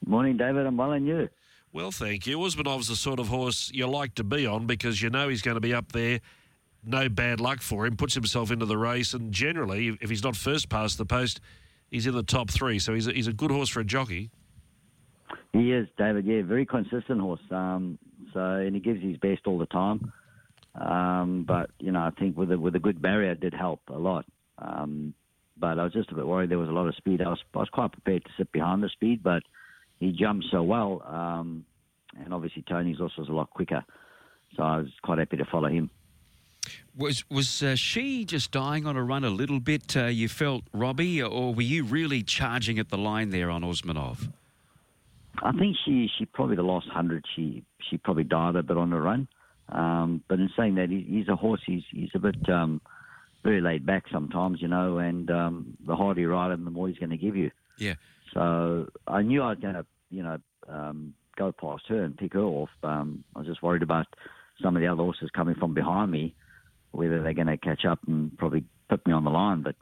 [0.06, 0.64] Morning, David.
[0.64, 1.28] I'm well, and you?
[1.74, 2.38] Well, thank you.
[2.38, 5.56] Usmanov's the sort of horse you like to be on because you know he's going
[5.56, 6.20] to be up there.
[6.84, 7.96] No bad luck for him.
[7.96, 11.40] Puts himself into the race, and generally, if he's not first past the post,
[11.92, 12.80] he's in the top three.
[12.80, 14.30] So he's a, he's a good horse for a jockey.
[15.52, 16.24] He is, David.
[16.24, 17.40] Yeah, very consistent horse.
[17.50, 17.98] Um,
[18.32, 20.12] so and he gives his best all the time.
[20.74, 23.80] Um, but you know, I think with a with a good barrier it did help
[23.88, 24.24] a lot.
[24.58, 25.14] Um,
[25.58, 27.20] but I was just a bit worried there was a lot of speed.
[27.20, 29.42] I was I was quite prepared to sit behind the speed, but
[30.00, 31.02] he jumped so well.
[31.06, 31.64] Um,
[32.18, 33.84] and obviously Tony's also was a lot quicker.
[34.56, 35.90] So I was quite happy to follow him.
[36.96, 39.96] Was was uh, she just dying on a run a little bit?
[39.96, 44.30] Uh, you felt Robbie, or were you really charging at the line there on Usmanov?
[45.42, 48.90] I think she, she probably the last hundred she she probably died a bit on
[48.90, 49.26] the run.
[49.70, 51.62] Um, but in saying that, he, he's a horse.
[51.64, 52.80] He's he's a bit um,
[53.42, 54.98] very laid back sometimes, you know.
[54.98, 57.50] And um, the harder you ride him, the more he's going to give you.
[57.78, 57.94] Yeah.
[58.34, 62.34] So I knew I was going to, you know, um, go past her and pick
[62.34, 62.70] her off.
[62.82, 64.06] Um, I was just worried about
[64.62, 66.34] some of the other horses coming from behind me,
[66.92, 69.62] whether they're going to catch up and probably put me on the line.
[69.62, 69.74] But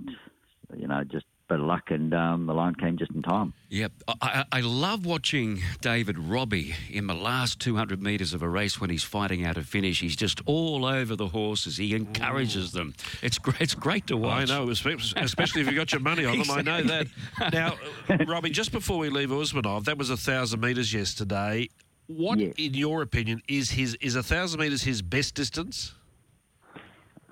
[0.77, 3.53] you know, just a bit of luck and um, the line came just in time.
[3.71, 3.93] Yep.
[4.07, 8.81] I, I, I love watching David Robbie in the last 200 metres of a race
[8.81, 10.01] when he's fighting out a finish.
[10.01, 11.77] He's just all over the horses.
[11.77, 12.95] He encourages them.
[13.21, 14.49] It's great, it's great to watch.
[14.49, 16.51] I know, espe- especially if you got your money on them.
[16.53, 17.07] I know that.
[17.53, 17.75] Now,
[18.29, 21.69] Robbie, just before we leave Usmanov, that was a thousand metres yesterday.
[22.07, 22.55] What, Yes.
[22.59, 25.95] in your opinion, is his is a thousand metres his best distance?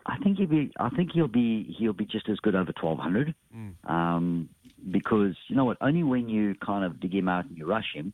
[0.09, 0.73] I think he'll be.
[0.81, 1.75] I think he'll be.
[1.79, 3.35] He'll be just as good over twelve hundred.
[3.85, 4.49] Um,
[4.91, 5.77] because you know what?
[5.81, 8.13] Only when you kind of dig him out and you rush him,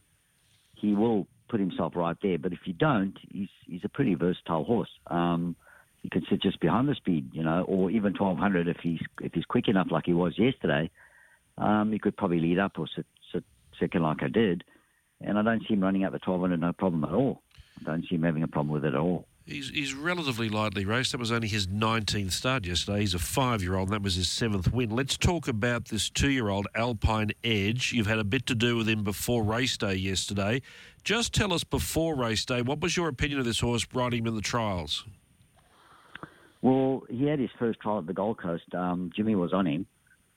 [0.75, 2.39] he will put himself right there.
[2.39, 4.91] But if you don't, he's he's a pretty versatile horse.
[5.07, 5.55] Um,
[6.03, 9.01] he can sit just behind the speed, you know, or even twelve hundred if he's
[9.21, 10.91] if he's quick enough, like he was yesterday.
[11.59, 13.45] Um, he could probably lead up or sit, sit
[13.79, 14.65] second like I did.
[15.21, 17.41] And I don't see him running out the twelve hundred no problem at all.
[17.81, 19.27] I don't see him having a problem with it at all.
[19.47, 21.13] He's, he's relatively lightly raced.
[21.13, 23.01] That was only his 19th start yesterday.
[23.01, 24.89] He's a five year old, and that was his seventh win.
[24.89, 27.93] Let's talk about this two year old Alpine Edge.
[27.93, 30.63] You've had a bit to do with him before race day yesterday.
[31.03, 34.29] Just tell us before race day, what was your opinion of this horse riding him
[34.29, 35.05] in the trials?
[36.63, 38.75] Well, he had his first trial at the Gold Coast.
[38.75, 39.87] Um, Jimmy was on him.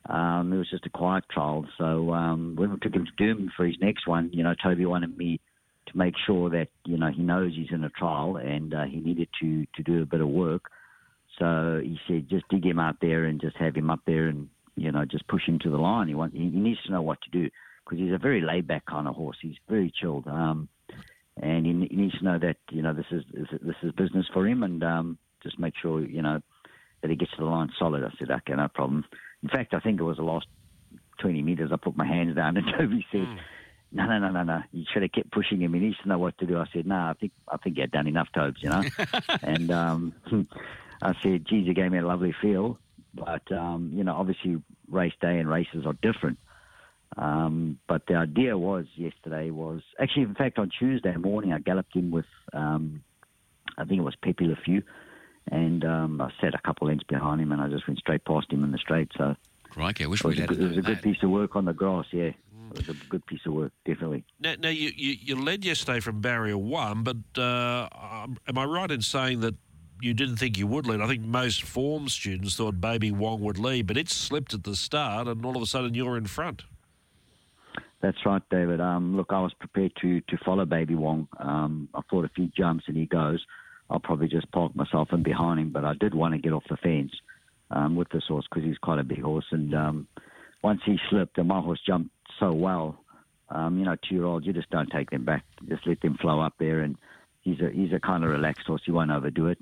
[0.09, 1.65] Um, it was just a quiet trial.
[1.77, 4.85] So um, when we took him to Doom for his next one, you know, Toby
[4.85, 5.39] wanted me
[5.97, 9.27] make sure that you know he knows he's in a trial and uh, he needed
[9.41, 10.69] to to do a bit of work.
[11.39, 14.49] So he said, just dig him out there and just have him up there and
[14.75, 16.07] you know just push him to the line.
[16.07, 17.49] He want he, needs to know what to do
[17.83, 19.37] because he's a very laid back kind of horse.
[19.41, 20.27] He's very chilled.
[20.27, 20.69] Um,
[21.35, 24.47] and he, he needs to know that you know this is this is business for
[24.47, 26.41] him, and um, just make sure you know
[27.01, 28.03] that he gets to the line solid.
[28.03, 29.05] I said, okay, no problem.
[29.43, 30.47] In fact, I think it was the last
[31.21, 31.69] 20 metres.
[31.71, 33.27] I put my hands down, and Toby said,
[33.91, 34.61] "No, no, no, no, no.
[34.71, 35.73] You should have kept pushing him.
[35.73, 37.91] He needs to know what to do." I said, "No, I think I think you've
[37.91, 38.61] done enough, Tobes.
[38.61, 38.83] You know."
[39.41, 40.13] and um,
[41.01, 42.79] I said, "Geez, you gave me a lovely feel."
[43.13, 46.37] But um, you know, obviously, race day and races are different.
[47.15, 51.95] Um, but the idea was yesterday was actually, in fact, on Tuesday morning, I galloped
[51.95, 53.03] in with, um,
[53.77, 54.83] I think it was Pepe Le Few,
[55.49, 58.51] and um, I sat a couple lengths behind him, and I just went straight past
[58.51, 59.11] him in the straight.
[59.17, 59.35] So
[59.69, 61.55] Crikey, I wish it was, a had good, it was a good piece of work
[61.55, 62.05] on the grass.
[62.11, 62.31] Yeah,
[62.77, 64.23] was a good piece of work, definitely.
[64.39, 68.65] Now, now you, you, you led yesterday from barrier one, but uh, um, am I
[68.65, 69.55] right in saying that
[70.01, 71.01] you didn't think you would lead?
[71.01, 74.75] I think most form students thought Baby Wong would lead, but it slipped at the
[74.75, 76.63] start, and all of a sudden you're in front.
[78.01, 78.79] That's right, David.
[78.79, 81.27] Um, look, I was prepared to to follow Baby Wong.
[81.39, 83.43] Um, I thought if he jumps and he goes,
[83.89, 85.71] I'll probably just park myself in behind him.
[85.71, 87.11] But I did want to get off the fence
[87.71, 89.45] um, with this horse because he's quite a big horse.
[89.51, 90.07] And um,
[90.63, 92.99] once he slipped and my horse jumped so well,
[93.49, 95.43] um, you know, two year olds, you just don't take them back.
[95.67, 96.81] Just let them flow up there.
[96.81, 96.97] And
[97.41, 98.81] he's a he's a kind of relaxed horse.
[98.85, 99.59] He won't overdo it.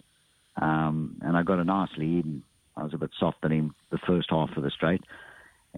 [0.62, 2.42] Um, and I got a nice lead.
[2.78, 5.04] I was a bit soft on him the first half of the straight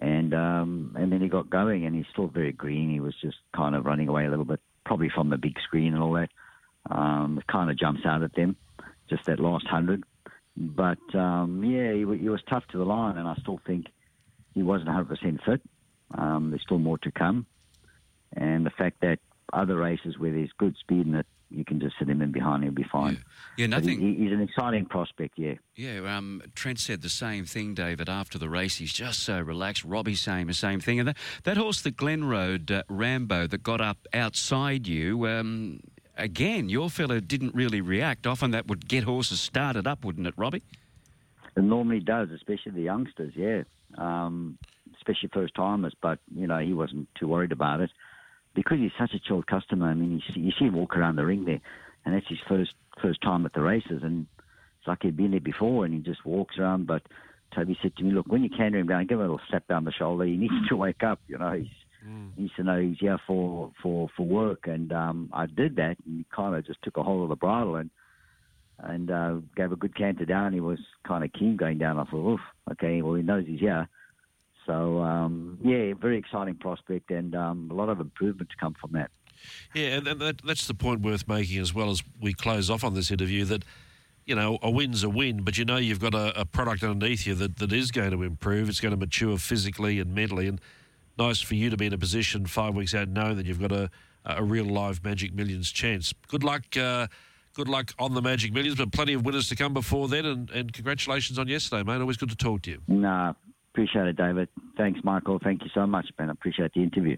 [0.00, 2.90] and um, and then he got going, and he's still very green.
[2.90, 5.92] He was just kind of running away a little bit, probably from the big screen
[5.94, 6.30] and all that.
[6.90, 8.56] Um, it kind of jumps out at them,
[9.10, 10.04] just that last hundred.
[10.56, 13.86] But um, yeah, he, he was tough to the line, and I still think
[14.54, 15.60] he wasn't 100% fit.
[16.16, 17.46] Um, there's still more to come,
[18.34, 19.18] and the fact that
[19.52, 22.62] other races where there's good speed in it, you can just sit him in behind,
[22.62, 23.24] he'll be fine.
[23.56, 24.00] Yeah, he- nothing.
[24.00, 25.54] he, he's an exciting prospect, yeah.
[25.74, 28.76] Yeah, um, Trent said the same thing, David, after the race.
[28.76, 29.84] He's just so relaxed.
[29.84, 30.98] Robbie saying the same thing.
[30.98, 35.80] And that, that horse the Glen Road uh, Rambo, that got up outside you, um,
[36.18, 38.26] again, your fella didn't really react.
[38.26, 40.62] Often that would get horses started up, wouldn't it, Robbie?
[41.56, 43.62] It normally does, especially the youngsters, yeah.
[43.96, 44.58] Um,
[45.08, 47.90] especially first timers, but, you know, he wasn't too worried about it.
[48.54, 51.16] Because he's such a chilled customer, I mean, you see, you see him walk around
[51.16, 51.60] the ring there,
[52.04, 54.26] and that's his first first time at the races, and
[54.78, 56.86] it's like he'd been there before, and he just walks around.
[56.86, 57.02] But
[57.54, 59.68] Toby said to me, look, when you canter him down, give him a little slap
[59.68, 60.24] down the shoulder.
[60.24, 61.52] He needs to wake up, you know.
[61.52, 61.68] He's,
[62.34, 65.96] He needs to know he's here for, for, for work, and um, I did that,
[66.04, 67.90] and he kind of just took a hold of the bridle and
[68.80, 70.52] and uh, gave a good canter down.
[70.52, 71.98] He was kind of keen going down.
[71.98, 72.40] I thought, oof,
[72.72, 73.88] okay, well, he knows he's here.
[74.68, 78.92] So, um, yeah, very exciting prospect and um, a lot of improvement to come from
[78.92, 79.10] that.
[79.74, 82.94] Yeah, and that, that's the point worth making as well as we close off on
[82.94, 83.64] this interview that,
[84.26, 87.26] you know, a win's a win, but you know you've got a, a product underneath
[87.26, 88.68] you that, that is going to improve.
[88.68, 90.48] It's going to mature physically and mentally.
[90.48, 90.60] And
[91.18, 93.72] nice for you to be in a position five weeks out knowing that you've got
[93.72, 93.88] a,
[94.26, 96.12] a real live Magic Millions chance.
[96.26, 96.76] Good luck.
[96.76, 97.06] Uh,
[97.54, 100.26] good luck on the Magic Millions, but plenty of winners to come before then.
[100.26, 102.02] And, and congratulations on yesterday, mate.
[102.02, 102.82] Always good to talk to you.
[102.86, 103.32] Nah,
[103.78, 104.48] appreciate it, David.
[104.76, 105.38] Thanks, Michael.
[105.38, 106.30] Thank you so much, man.
[106.30, 107.16] I appreciate the interview.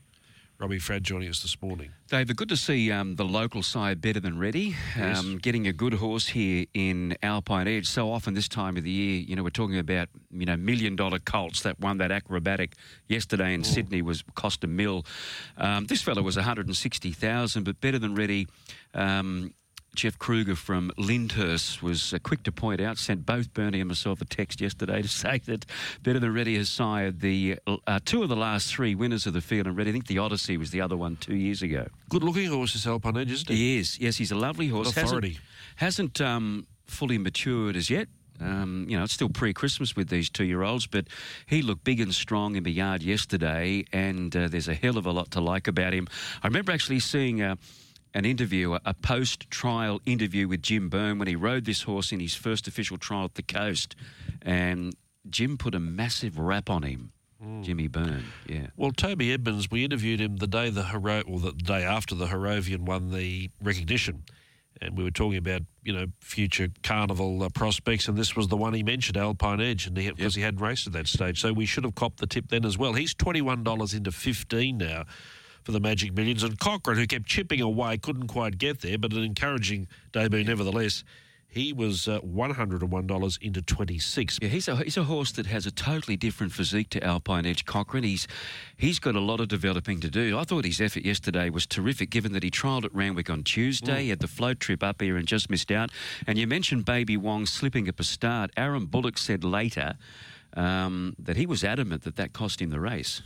[0.59, 1.93] Robbie Fradd joining us this morning.
[2.09, 4.77] David, good to see um, the local side better than ready.
[4.95, 5.19] Yes.
[5.19, 7.87] Um, getting a good horse here in Alpine Edge.
[7.87, 10.97] So often this time of the year, you know, we're talking about you know million
[10.97, 11.63] dollar colts.
[11.63, 12.75] That won that acrobatic
[13.09, 15.07] yesterday in Sydney was cost a mill.
[15.57, 18.47] Um, this fella was one hundred and sixty thousand, but better than ready.
[18.93, 19.55] Um,
[19.95, 24.21] Jeff Kruger from Lyndhurst was uh, quick to point out, sent both Bernie and myself
[24.21, 25.67] a text yesterday to say that
[26.03, 29.41] Better Than Ready has sired the uh, two of the last three winners of the
[29.41, 29.91] field and Ready.
[29.91, 31.87] I think the Odyssey was the other one two years ago.
[32.09, 33.57] Good looking horse, this Alpine Edge, isn't he?
[33.57, 34.91] He is, yes, he's a lovely horse.
[34.97, 35.39] authority.
[35.77, 38.09] Hasn't, hasn't um, fully matured as yet.
[38.41, 41.07] Um, you know, it's still pre-Christmas with these two-year-olds, but
[41.47, 45.05] he looked big and strong in the yard yesterday, and uh, there's a hell of
[45.07, 46.09] a lot to like about him.
[46.43, 47.59] I remember actually seeing a,
[48.15, 52.21] an interview, a, a post-trial interview with Jim Byrne when he rode this horse in
[52.21, 53.97] his first official trial at the Coast,
[54.43, 54.95] and
[55.29, 57.13] Jim put a massive rap on him.
[57.63, 58.67] Jimmy Byrne, yeah.
[58.77, 62.27] Well, Toby Edmonds, we interviewed him the day the Hero, or the day after the
[62.27, 64.25] Harrovian won the recognition,
[64.83, 68.59] and we were talking about you know future carnival uh, prospects, and this was the
[68.59, 71.65] one he mentioned, Alpine Edge, and because he, hadn't raced at that stage, so we
[71.65, 72.93] should have copped the tip then as well.
[72.93, 75.05] He's twenty one dollars into fifteen now
[75.63, 79.13] for the Magic Millions, and Cochrane, who kept chipping away, couldn't quite get there, but
[79.13, 81.05] an encouraging debut nevertheless.
[81.53, 84.39] He was uh, $101 into 26.
[84.41, 87.65] Yeah, he's a he's a horse that has a totally different physique to Alpine Edge
[87.65, 88.05] Cochrane.
[88.05, 88.29] He's
[88.77, 90.39] he's got a lot of developing to do.
[90.39, 94.05] I thought his effort yesterday was terrific, given that he trialled at Randwick on Tuesday,
[94.05, 95.91] he had the float trip up here and just missed out.
[96.25, 98.53] And you mentioned Baby Wong slipping at the start.
[98.57, 99.97] Aaron Bullock said later.
[100.57, 103.23] Um, that he was adamant that that cost him the race.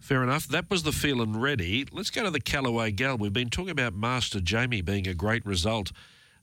[0.00, 0.46] Fair enough.
[0.48, 1.86] That was the Phelan Ready.
[1.92, 3.18] Let's go to the Calaway Gal.
[3.18, 5.92] We've been talking about Master Jamie being a great result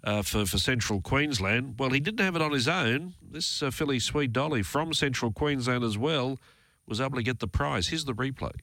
[0.03, 1.75] uh, for, for Central Queensland.
[1.79, 3.13] Well, he didn't have it on his own.
[3.21, 6.39] This uh, filly, Sweet Dolly, from Central Queensland as well,
[6.87, 7.87] was able to get the prize.
[7.87, 8.53] Here's the replay.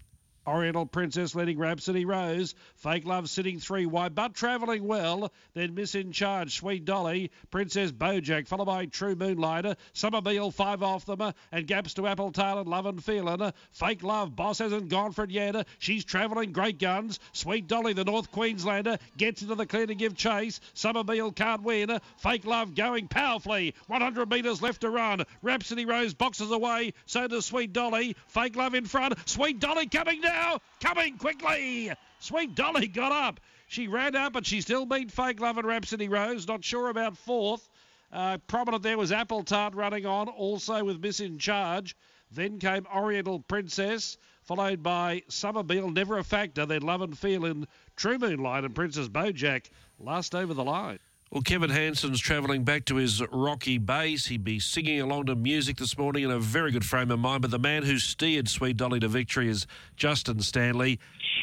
[0.48, 2.54] Oriental Princess leading Rhapsody Rose.
[2.76, 5.30] Fake Love sitting three wide, but travelling well.
[5.52, 7.30] Then Miss in Charge, Sweet Dolly.
[7.50, 9.76] Princess Bojack, followed by True Moonlighter.
[9.92, 11.34] Summer Beal, five off them.
[11.52, 13.52] And gaps to Apple Tail and Love and Feelin'.
[13.72, 15.66] Fake Love, Boss hasn't gone for it yet.
[15.78, 17.20] She's travelling great guns.
[17.32, 20.60] Sweet Dolly, the North Queenslander, gets into the clear to give chase.
[20.72, 21.98] Summer Beal can't win.
[22.16, 23.74] Fake Love going powerfully.
[23.88, 25.24] 100 metres left to run.
[25.42, 26.94] Rhapsody Rose boxes away.
[27.04, 28.16] So does Sweet Dolly.
[28.28, 29.14] Fake Love in front.
[29.28, 30.37] Sweet Dolly coming down.
[30.80, 31.92] Coming quickly.
[32.20, 33.40] Sweet Dolly got up.
[33.66, 36.48] She ran up, but she still beat Fake Love and Rhapsody Rose.
[36.48, 37.68] Not sure about fourth.
[38.12, 41.94] Uh, prominent there was Apple Tart running on, also with Miss in Charge.
[42.30, 46.64] Then came Oriental Princess, followed by Summer Beal, Never a Factor.
[46.64, 49.66] Then Love and Feel in True Moonlight and Princess Bojack
[49.98, 50.98] last over the line.
[51.30, 54.26] Well, Kevin Hansen's travelling back to his rocky base.
[54.26, 57.42] He'd be singing along to music this morning in a very good frame of mind.
[57.42, 60.98] But the man who steered Sweet Dolly to victory is Justin Stanley.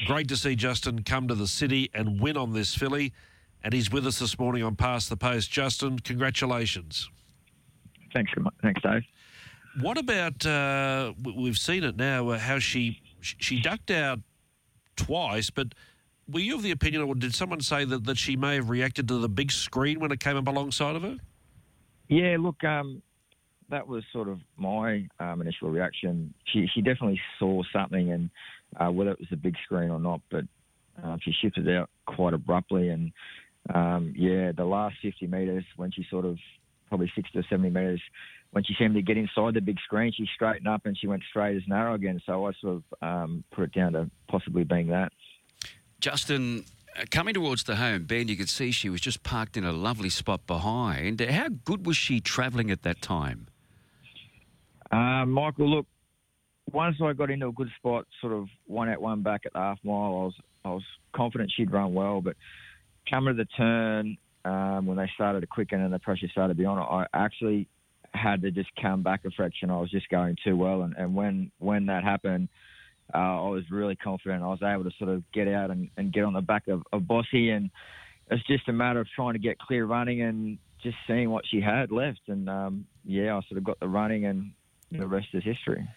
[0.07, 3.13] Great to see Justin come to the city and win on this filly.
[3.63, 5.51] And he's with us this morning on Past the Post.
[5.51, 7.07] Justin, congratulations.
[8.11, 8.31] Thanks,
[8.63, 9.03] thanks, Dave.
[9.81, 14.19] What about, uh, we've seen it now, uh, how she, she ducked out
[14.95, 15.75] twice, but
[16.31, 19.07] were you of the opinion, or did someone say that, that she may have reacted
[19.09, 21.17] to the big screen when it came up alongside of her?
[22.07, 23.01] Yeah, look, um,
[23.69, 26.33] that was sort of my um, initial reaction.
[26.45, 28.29] She she definitely saw something, and
[28.77, 30.45] uh, whether it was the big screen or not, but
[31.03, 32.89] um, she shifted out quite abruptly.
[32.89, 33.11] And
[33.73, 36.37] um, yeah, the last 50 metres, when she sort of
[36.89, 38.01] probably 60 or 70 metres,
[38.51, 41.23] when she seemed to get inside the big screen, she straightened up and she went
[41.29, 42.21] straight as narrow again.
[42.25, 45.11] So I sort of um, put it down to possibly being that.
[45.99, 46.65] Justin,
[46.97, 49.71] uh, coming towards the home, Ben, you could see she was just parked in a
[49.71, 51.21] lovely spot behind.
[51.21, 53.47] How good was she travelling at that time?
[54.91, 55.87] Uh, Michael, look,
[56.71, 59.59] once I got into a good spot, sort of one out, one back at the
[59.59, 62.21] half mile, I was I was confident she'd run well.
[62.21, 62.35] But
[63.09, 66.57] coming to the turn, um, when they started to quicken and the pressure started to
[66.57, 67.67] be on I actually
[68.13, 69.69] had to just come back a fraction.
[69.69, 72.49] I was just going too well, and, and when when that happened,
[73.13, 74.43] uh, I was really confident.
[74.43, 76.83] I was able to sort of get out and, and get on the back of,
[76.91, 77.69] of Bossy, and
[78.31, 81.61] it's just a matter of trying to get clear running and just seeing what she
[81.61, 82.21] had left.
[82.27, 84.51] And um, yeah, I sort of got the running, and
[84.91, 85.87] the rest is history.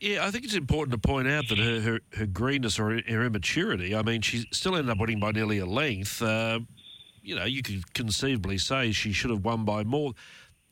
[0.00, 3.24] Yeah, I think it's important to point out that her, her, her greenness or her
[3.24, 6.20] immaturity, I mean, she still ended up winning by nearly a length.
[6.20, 6.58] Uh,
[7.22, 10.14] you know, you could conceivably say she should have won by more.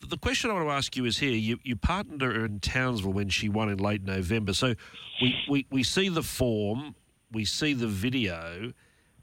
[0.08, 3.12] The question I want to ask you is here you, you partnered her in Townsville
[3.12, 4.52] when she won in late November.
[4.52, 4.74] So
[5.20, 6.94] we, we, we see the form,
[7.30, 8.72] we see the video,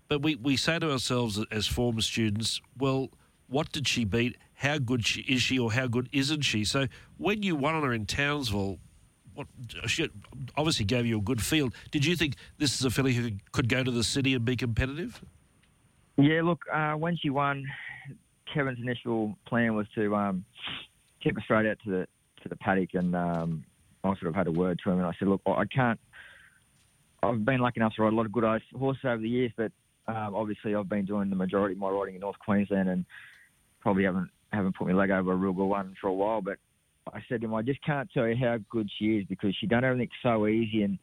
[0.08, 3.10] but we, we say to ourselves as form students, well,
[3.48, 4.38] what did she beat?
[4.54, 6.64] How good she, is she or how good isn't she?
[6.64, 8.78] So when you won on her in Townsville,
[9.34, 9.48] what
[9.88, 10.10] she
[10.56, 11.74] obviously gave you a good field.
[11.92, 14.56] Did you think this is a filly who could go to the city and be
[14.56, 15.24] competitive?
[16.18, 17.66] Yeah, look, uh, when she won,
[18.54, 20.46] Kevin's initial plan was to um,
[21.24, 22.08] tip her straight out to the
[22.44, 23.64] to the paddock, and um,
[24.04, 26.00] I sort of had a word to him, and I said, look, I can't.
[27.24, 28.44] I've been lucky enough to ride a lot of good
[28.76, 29.72] horses over the years, but
[30.08, 33.06] um, obviously I've been doing the majority of my riding in North Queensland, and
[33.82, 36.42] probably haven't haven't put my leg over a real good one for a while.
[36.42, 36.58] But
[37.14, 39.68] I said to him, I just can't tell you how good she is because she
[39.68, 40.84] done everything so easy.
[40.84, 41.00] And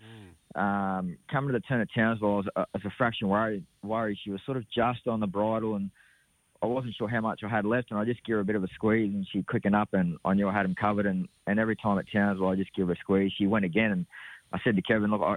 [0.56, 0.60] mm.
[0.60, 4.18] um, coming to the turn at Townsville, I was, uh, as a fraction worried, worried.
[4.22, 5.90] She was sort of just on the bridle, and
[6.64, 7.90] I wasn't sure how much I had left.
[7.90, 10.16] And I just gave her a bit of a squeeze, and she quickened up, and
[10.24, 11.04] I knew I had him covered.
[11.04, 13.32] And, and every time at Townsville, I just give her a squeeze.
[13.36, 14.06] She went again, and
[14.52, 15.34] I said to Kevin, look, I,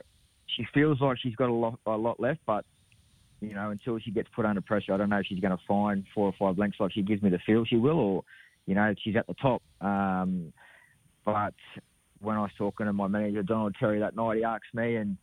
[0.56, 2.64] she feels like she's got a lot, a lot left, but
[3.42, 5.64] you know, until she gets put under pressure, I don't know if she's going to
[5.68, 8.24] find four or five lengths like she gives me the feel she will, or
[8.66, 9.62] you know, she's at the top.
[9.82, 10.54] Um,
[11.26, 11.54] but
[12.20, 15.18] when I was talking to my manager Donald Terry that night, he asked me, and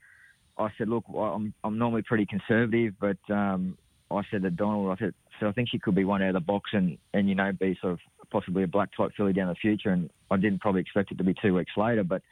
[0.59, 3.76] I said, "Look, I'm I'm normally pretty conservative, but um,
[4.11, 6.35] I said to Donald, I said, so I think she could be one out of
[6.35, 9.49] the box, and and you know, be sort of possibly a black type filly down
[9.49, 9.91] the future.
[9.91, 12.22] And I didn't probably expect it to be two weeks later, but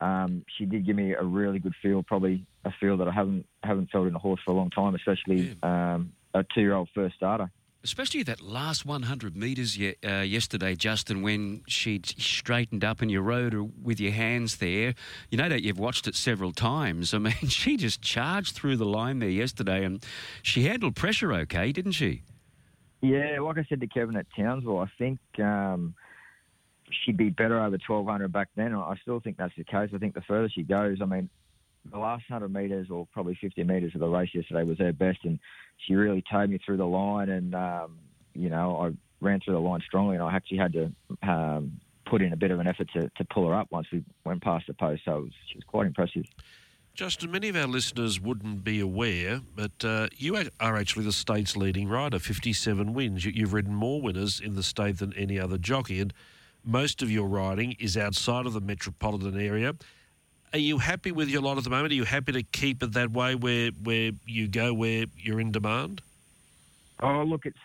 [0.00, 3.46] um, she did give me a really good feel, probably a feel that I haven't
[3.62, 5.94] haven't felt in a horse for a long time, especially yeah.
[5.94, 7.50] um, a two year old first starter
[7.84, 13.20] especially that last 100 metres ye- uh, yesterday, Justin, when she straightened up and you
[13.20, 14.94] rode her with your hands there.
[15.30, 17.12] You know that you've watched it several times.
[17.12, 20.04] I mean, she just charged through the line there yesterday and
[20.42, 22.22] she handled pressure okay, didn't she?
[23.02, 25.94] Yeah, like I said to Kevin at Townsville, I think um,
[27.04, 28.74] she'd be better over 1200 back then.
[28.74, 29.90] I still think that's the case.
[29.92, 31.28] I think the further she goes, I mean,
[31.90, 35.18] the last 100 metres or probably 50 metres of the race yesterday was her best,
[35.24, 35.40] and
[35.78, 37.28] she really towed me through the line.
[37.28, 37.98] And um,
[38.34, 40.92] you know, I ran through the line strongly, and I actually had to
[41.28, 44.04] um, put in a bit of an effort to, to pull her up once we
[44.24, 45.02] went past the post.
[45.04, 46.24] So was, she was quite impressive.
[46.94, 51.56] Justin, many of our listeners wouldn't be aware, but uh, you are actually the state's
[51.56, 53.24] leading rider, 57 wins.
[53.24, 56.12] You've ridden more winners in the state than any other jockey, and
[56.64, 59.74] most of your riding is outside of the metropolitan area.
[60.52, 61.92] Are you happy with your lot at the moment?
[61.92, 65.50] Are you happy to keep it that way, where where you go where you're in
[65.50, 66.02] demand?
[67.00, 67.56] Oh, look, it's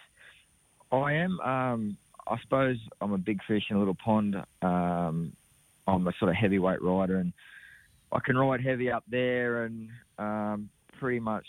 [0.90, 1.40] I am.
[1.42, 4.42] Um, I suppose I'm a big fish in a little pond.
[4.62, 5.34] Um,
[5.86, 7.34] I'm a sort of heavyweight rider, and
[8.12, 11.46] I can ride heavy up there, and um, pretty much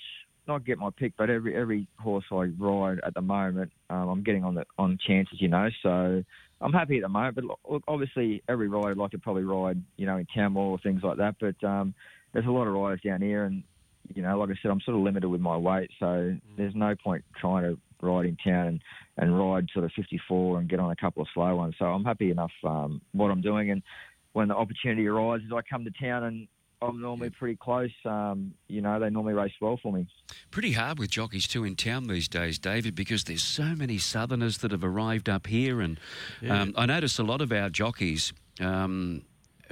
[0.48, 4.22] not get my pick, but every every horse I ride at the moment, um, I'm
[4.22, 5.68] getting on the on chances, you know.
[5.82, 6.24] So
[6.60, 9.80] I'm happy at the moment, but look, obviously every rider would like to probably ride,
[9.96, 11.36] you know, in Tamworth or things like that.
[11.38, 11.94] But um,
[12.32, 13.62] there's a lot of riders down here, and
[14.14, 16.40] you know, like I said, I'm sort of limited with my weight, so mm.
[16.56, 18.80] there's no point trying to ride in town and,
[19.18, 21.74] and ride sort of 54 and get on a couple of slow ones.
[21.78, 23.82] So I'm happy enough um, what I'm doing, and
[24.38, 26.46] when the opportunity arises, I come to town and
[26.80, 27.90] I'm normally pretty close.
[28.04, 30.06] Um, you know, they normally race well for me.
[30.52, 34.58] Pretty hard with jockeys too in town these days, David, because there's so many Southerners
[34.58, 35.98] that have arrived up here, and
[36.40, 36.62] yeah.
[36.62, 38.32] um, I notice a lot of our jockeys.
[38.60, 39.22] Um,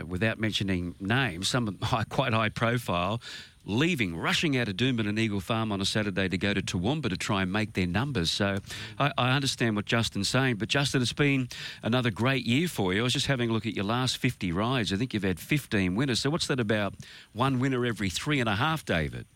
[0.04, 3.20] without mentioning names, some high, quite high profile,
[3.64, 7.08] leaving, rushing out of Doomben and Eagle Farm on a Saturday to go to Toowoomba
[7.10, 8.30] to try and make their numbers.
[8.30, 8.58] So
[8.98, 10.56] I, I, understand what Justin's saying.
[10.56, 11.48] But Justin, it's been
[11.82, 13.00] another great year for you.
[13.00, 14.92] I was just having a look at your last 50 rides.
[14.92, 16.20] I think you've had 15 winners.
[16.20, 16.94] So what's that about?
[17.32, 19.26] One winner every three and a half, David?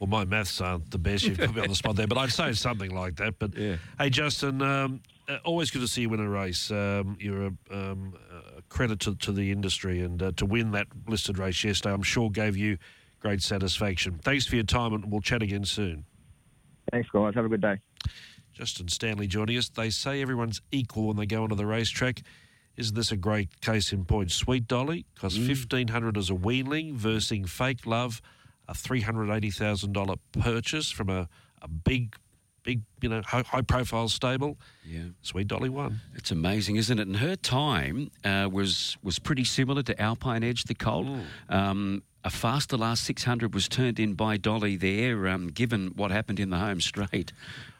[0.00, 1.24] Well, my maths aren't the best.
[1.24, 3.38] You've put me on the spot there, but I'd say something like that.
[3.38, 3.76] But yeah.
[3.98, 6.70] hey, Justin, um, uh, always good to see you win a race.
[6.70, 8.14] Um, you're a, um,
[8.53, 12.02] a, credit to, to the industry, and uh, to win that listed race yesterday, I'm
[12.02, 12.78] sure gave you
[13.20, 14.20] great satisfaction.
[14.22, 16.04] Thanks for your time, and we'll chat again soon.
[16.90, 17.34] Thanks, guys.
[17.34, 17.80] Have a good day.
[18.52, 19.68] Justin Stanley joining us.
[19.68, 22.22] They say everyone's equal when they go onto the racetrack.
[22.76, 24.30] Isn't this a great case in point?
[24.30, 25.46] Sweet Dolly cost mm.
[25.46, 28.20] fifteen hundred as a weanling, versing Fake Love,
[28.68, 31.28] a three hundred eighty thousand dollar purchase from a,
[31.62, 32.16] a big
[32.64, 34.58] big, you know, high, high, profile stable.
[34.84, 36.00] Yeah, Sweet Dolly won.
[36.16, 37.06] It's amazing, isn't it?
[37.06, 41.06] And her time uh, was was pretty similar to Alpine Edge, the colt.
[41.48, 46.40] Um, a faster last 600 was turned in by Dolly there, um, given what happened
[46.40, 47.32] in the home straight.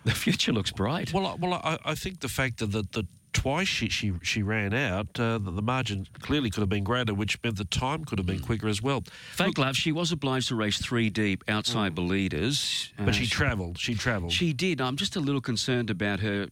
[0.04, 1.12] The future looks bright.
[1.14, 4.72] Well, well, I, I think the fact that the, the twice she, she, she ran
[4.72, 8.18] out, uh, the, the, margin clearly could have been greater, which meant the time could
[8.18, 8.46] have been mm.
[8.46, 9.02] quicker as well.
[9.32, 11.96] Fake Look, Love, she was obliged to race three deep outside mm.
[11.96, 12.92] the leaders.
[12.96, 13.78] But uh, she travelled.
[13.78, 14.32] She travelled.
[14.32, 14.80] She did.
[14.80, 16.46] I'm just a little concerned about her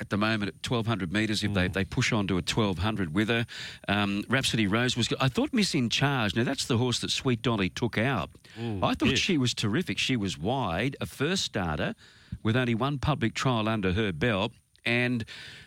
[0.00, 1.54] at the moment at 1200 metres if mm.
[1.54, 3.44] they, they push on to a 1200 with her.
[3.88, 5.12] Um, Rhapsody Rose was.
[5.20, 8.30] I thought Miss In Charge, now that's the horse that Sweet Dolly took out.
[8.62, 9.98] Ooh, I thought she was terrific.
[9.98, 11.94] She was wide, a first starter
[12.42, 14.52] with only one public trial under her belt
[14.88, 15.24] And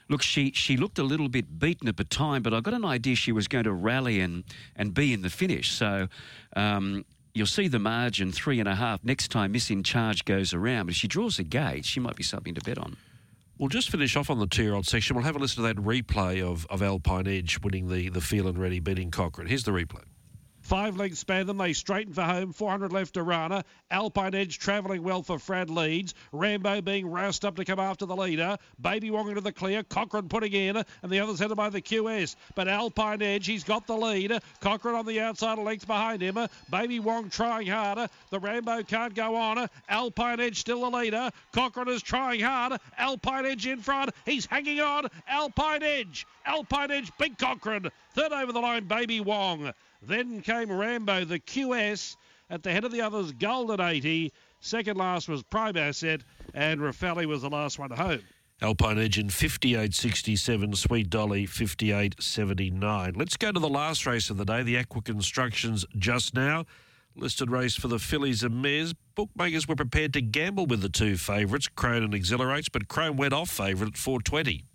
[0.09, 2.85] look, she she looked a little bit beaten at the time, but I got an
[2.85, 4.43] idea she was going to rally and
[4.75, 5.71] and be in the finish.
[5.71, 6.07] So.
[6.55, 10.53] Um, You'll see the margin three and a half next time Miss in Charge goes
[10.53, 10.87] around.
[10.87, 12.97] But if she draws a gate, she might be something to bet on.
[13.57, 15.15] We'll just finish off on the two-year-old section.
[15.15, 18.57] We'll have a listen to that replay of, of Alpine Edge winning the, the Phelan
[18.57, 19.47] Ready beating Cochrane.
[19.47, 20.03] Here's the replay.
[20.71, 21.57] Five lengths span them.
[21.57, 22.53] They straighten for home.
[22.53, 23.65] 400 left to Rana.
[23.91, 26.13] Alpine Edge travelling well for Fradd leads.
[26.31, 28.57] Rambo being roused up to come after the leader.
[28.79, 29.83] Baby Wong into the clear.
[29.83, 32.37] Cochrane putting in, and the others headed by the QS.
[32.55, 34.31] But Alpine Edge, he's got the lead.
[34.61, 36.39] Cochrane on the outside, a length behind him.
[36.69, 38.07] Baby Wong trying harder.
[38.29, 39.67] The Rambo can't go on.
[39.89, 41.31] Alpine Edge still the leader.
[41.51, 42.79] Cochrane is trying hard.
[42.97, 44.11] Alpine Edge in front.
[44.25, 45.07] He's hanging on.
[45.27, 46.25] Alpine Edge.
[46.45, 47.89] Alpine Edge, Big Cochrane.
[48.13, 49.73] Third over the line, Baby Wong.
[50.01, 52.15] Then came Rambo, the QS,
[52.49, 54.33] at the head of the others, Golden 80.
[54.59, 56.21] Second last was Prime Asset,
[56.53, 58.21] and Rafali was the last one home.
[58.61, 63.17] Alpine Edge in 58.67, Sweet Dolly 58.79.
[63.17, 66.65] Let's go to the last race of the day, the Aqua Constructions just now.
[67.15, 68.93] Listed race for the fillies and mares.
[69.15, 73.33] Bookmakers were prepared to gamble with the two favourites, Crone and Exhilarates, but Crone went
[73.33, 74.65] off favourite at 420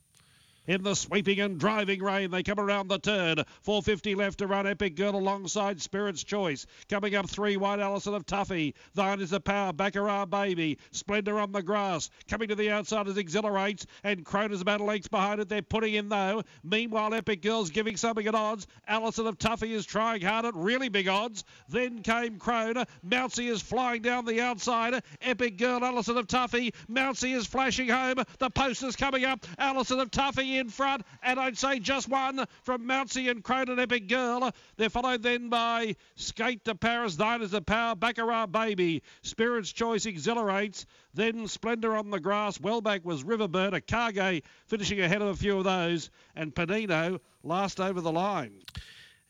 [0.66, 2.30] in the sweeping and driving rain.
[2.30, 3.36] They come around the turn.
[3.62, 4.66] 450 left to run.
[4.66, 6.66] Epic Girl alongside Spirit's Choice.
[6.88, 8.74] Coming up three wide, Allison of Tuffy.
[8.94, 9.72] Thine is the power.
[9.72, 10.78] Baccarat Baby.
[10.90, 12.10] Splendor on the grass.
[12.28, 13.86] Coming to the outside as Exhilarates.
[14.04, 15.48] And Croner's about a length behind it.
[15.48, 16.42] They're putting in though.
[16.64, 18.66] Meanwhile, Epic Girl's giving something at odds.
[18.86, 21.44] Allison of Tuffy is trying hard at really big odds.
[21.68, 22.86] Then came Croner.
[23.06, 25.02] Mounsey is flying down the outside.
[25.20, 26.72] Epic Girl, Allison of Tuffy.
[26.90, 28.24] Mounsey is flashing home.
[28.38, 29.46] The post is coming up.
[29.58, 34.09] Allison of Tuffy in front, and I'd say just one from Mounsey and Cronin Epic
[34.09, 34.50] Girl.
[34.76, 40.07] They're followed then by Skate to Paris, Thine is the Power, Baccarat Baby, Spirit's Choice
[40.07, 45.36] Exhilarates, then Splendor on the Grass, Wellback was Riverbird, a Cargay finishing ahead of a
[45.36, 48.62] few of those, and Panino last over the line.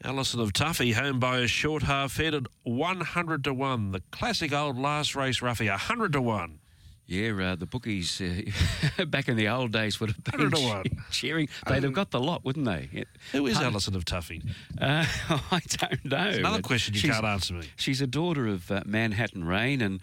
[0.04, 3.92] Allison of Tuffy home by a short half head at 100 to 1.
[3.92, 6.58] The classic old last race roughie, 100 to 1.
[7.06, 11.48] Yeah, uh, the bookies uh, back in the old days would have been cheering.
[11.68, 13.04] They'd have got the lot, wouldn't they?
[13.30, 14.42] Who is Alison of Tuffy?
[14.80, 15.06] Uh,
[15.50, 16.26] I don't know.
[16.28, 17.68] It's another question you can't answer me.
[17.76, 20.00] She's a daughter of uh, Manhattan Rain, and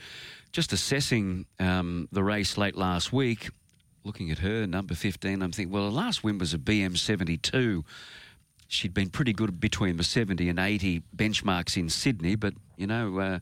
[0.53, 3.49] just assessing um, the race late last week,
[4.05, 7.83] looking at her number 15, I'm thinking, well, the last win was a BM 72.
[8.69, 13.19] She'd been pretty good between the 70 and 80 benchmarks in Sydney, but you know
[13.19, 13.39] uh,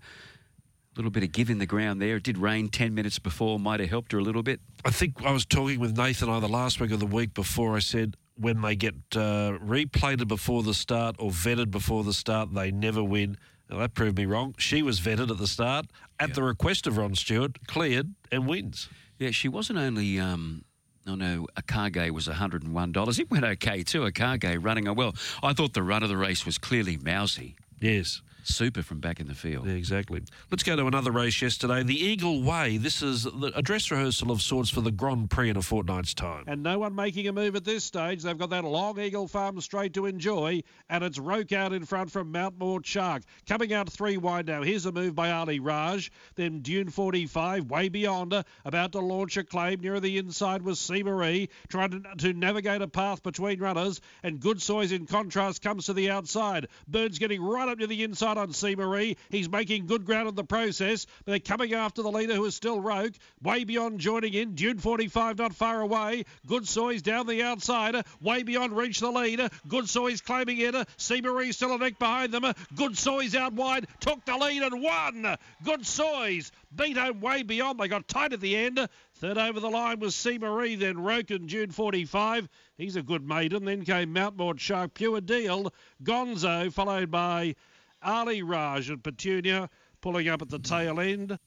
[1.02, 2.18] little bit of give in the ground there.
[2.18, 4.60] It did rain 10 minutes before, might have helped her a little bit.
[4.86, 7.76] I think I was talking with Nathan either last week or the week before.
[7.76, 12.54] I said when they get uh, replated before the start or vetted before the start,
[12.54, 13.38] they never win.
[13.68, 14.54] Now, that proved me wrong.
[14.60, 15.88] She was vetted at the start
[16.20, 16.36] at yeah.
[16.36, 18.88] the request of Ron Stewart, cleared and wins.
[19.18, 20.20] Yeah, she wasn't only.
[20.20, 20.66] Um,
[21.08, 23.20] Oh no, a Cargay was $101.
[23.20, 25.16] It went okay too, a Cargay running a well.
[25.42, 27.56] I thought the run of the race was clearly mousy.
[27.80, 29.68] Yes super from back in the field.
[29.68, 30.22] Yeah, exactly.
[30.50, 31.84] Let's go to another race yesterday.
[31.84, 32.78] The Eagle Way.
[32.78, 36.44] This is a dress rehearsal of sorts for the Grand Prix in a fortnight's time.
[36.48, 38.24] And no one making a move at this stage.
[38.24, 42.12] They've got that long Eagle Farm straight to enjoy, and it's Roke out in front
[42.12, 43.24] from Mount Mort Shark.
[43.48, 44.64] Coming out three wide now.
[44.64, 46.12] Here's a move by Ali Raj.
[46.36, 49.80] Then Dune 45, way beyond her, about to launch a claim.
[49.82, 51.04] Nearer the inside was C.
[51.04, 54.02] Marie, trying to, to navigate a path between runners.
[54.24, 56.68] And Good Soys, in contrast, comes to the outside.
[56.88, 58.52] Burns getting right up to the inside on.
[58.76, 59.18] Marie.
[59.30, 61.08] He's making good ground in the process.
[61.26, 63.14] They're coming after the leader who is still Roke.
[63.42, 64.56] Way beyond joining in.
[64.56, 66.26] Dune 45 not far away.
[66.48, 67.96] Good Soy's down the outside.
[68.22, 69.42] Way beyond reach the lead.
[69.68, 70.76] Good Soy's claiming it.
[71.24, 72.52] Marie still a neck behind them.
[72.76, 73.88] Good Soy's out wide.
[74.00, 75.38] Took the lead and won.
[75.64, 77.80] Good Soy's beat home way beyond.
[77.80, 78.88] They got tight at the end.
[79.16, 80.16] Third over the line was.
[80.40, 82.48] Marie, then Roke and June 45.
[82.78, 83.66] He's a good maiden.
[83.66, 85.74] Then came Mountmort Shark, Pure Deal,
[86.04, 87.56] Gonzo, followed by
[88.04, 89.70] Ali Raj and Petunia
[90.02, 91.38] pulling up at the tail end.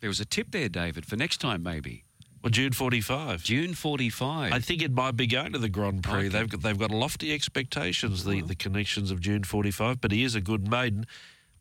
[0.00, 2.04] There was a tip there, David, for next time maybe.
[2.42, 3.42] Well, June 45.
[3.42, 4.52] June 45.
[4.52, 6.26] I think it might be going to the Grand Prix.
[6.26, 6.28] Okay.
[6.28, 10.34] They've got they've got lofty expectations, the, the connections of June 45, but he is
[10.34, 11.06] a good maiden.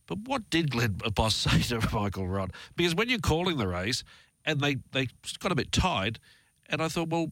[0.08, 2.52] But what did Glenn Boss say to Michael Rodd?
[2.76, 4.04] Because when you're calling the race
[4.44, 5.08] and they, they
[5.40, 6.20] got a bit tight,
[6.68, 7.32] and I thought, well,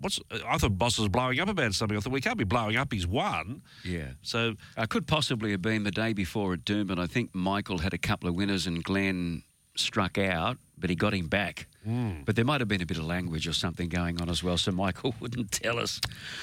[0.00, 1.96] what's I thought Boss was blowing up about something.
[1.96, 2.92] I thought we can't be blowing up.
[2.92, 3.62] He's won.
[3.84, 4.08] Yeah.
[4.22, 6.98] So I could possibly have been the day before at Doomben.
[6.98, 9.42] I think Michael had a couple of winners and Glenn
[9.76, 11.66] struck out, but he got him back.
[11.86, 12.24] Mm.
[12.24, 14.56] But there might have been a bit of language or something going on as well,
[14.56, 16.00] so Michael wouldn't tell us.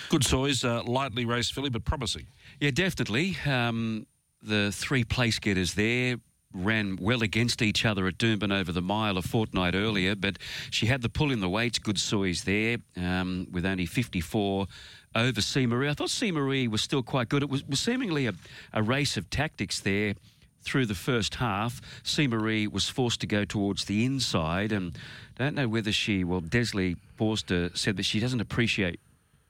[0.10, 2.28] Good Soys, uh, lightly raced filly, but promising.
[2.60, 3.38] Yeah, definitely.
[3.45, 4.08] Um,
[4.41, 6.18] the three place getters there
[6.54, 10.38] ran well against each other at Doomben over the mile a fortnight earlier, but
[10.70, 11.80] she had the pull in the weights.
[11.80, 14.68] Good soys there um, with only 54
[15.16, 15.89] over C Marie.
[15.89, 17.43] I thought C Marie was still quite good.
[17.43, 18.34] It was, was seemingly a,
[18.74, 20.16] a race of tactics there
[20.62, 21.82] through the first half.
[22.04, 24.98] C Marie was forced to go towards the inside, and
[25.36, 29.00] don't know whether she, well, Desleigh Forster said that she doesn't appreciate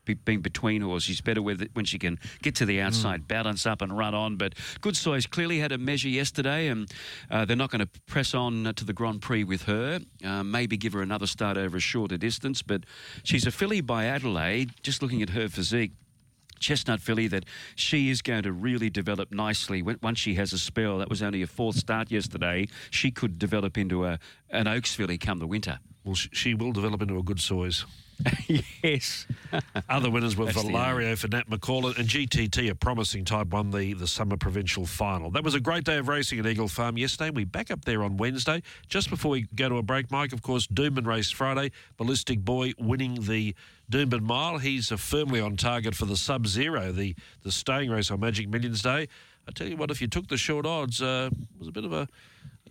[0.07, 1.03] be, being between horses.
[1.03, 3.27] She's better with it when she can get to the outside, mm.
[3.27, 4.37] balance up, and run on.
[4.37, 6.91] But Good Soys clearly had a measure yesterday, and
[7.29, 9.99] uh, they're not going to press on to the Grand Prix with her.
[10.23, 12.61] Uh, maybe give her another start over a shorter distance.
[12.61, 12.85] But
[13.23, 14.71] she's a filly by Adelaide.
[14.81, 15.91] Just looking at her physique,
[16.59, 17.45] chestnut filly that
[17.75, 20.97] she is going to really develop nicely once she has a spell.
[20.97, 22.67] That was only a fourth start yesterday.
[22.89, 25.79] She could develop into a an Oaks filly come the winter.
[26.03, 27.85] Well, she will develop into a good soys.
[28.83, 29.27] yes.
[29.89, 33.93] Other winners were That's Valario for Nat McCall and GTT, a promising type, won the,
[33.93, 35.31] the summer provincial final.
[35.31, 37.29] That was a great day of racing at Eagle Farm yesterday.
[37.29, 38.63] We back up there on Wednesday.
[38.89, 41.71] Just before we go to a break, Mike, of course, Doomben race Friday.
[41.97, 43.55] Ballistic Boy winning the
[43.91, 44.57] Doomben Mile.
[44.57, 48.81] He's firmly on target for the Sub Zero, the, the staying race on Magic Millions
[48.81, 49.07] Day.
[49.47, 51.85] I tell you what, if you took the short odds, uh, it was a bit
[51.85, 52.07] of a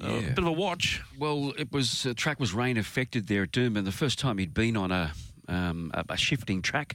[0.01, 0.11] yeah.
[0.11, 1.03] a bit of a watch.
[1.19, 3.85] Well, it was uh, track was rain affected there at Doomben.
[3.85, 5.13] The first time he'd been on a
[5.49, 6.95] um, a, a, shifting track,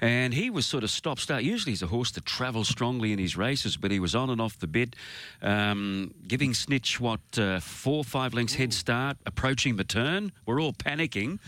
[0.00, 1.42] and he was sort of stop start.
[1.42, 4.40] Usually, he's a horse that travels strongly in his races, but he was on and
[4.40, 4.94] off the bit,
[5.42, 10.32] um, giving Snitch what uh, four five lengths head start, approaching the turn.
[10.46, 11.38] We're all panicking,